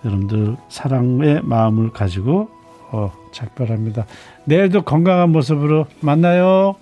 여러분들 0.04 0.56
사랑의 0.68 1.42
마음을 1.42 1.90
가지고 1.90 2.48
어, 2.92 3.12
작별합니다. 3.32 4.06
내일도 4.44 4.82
건강한 4.82 5.30
모습으로 5.30 5.86
만나요. 6.00 6.76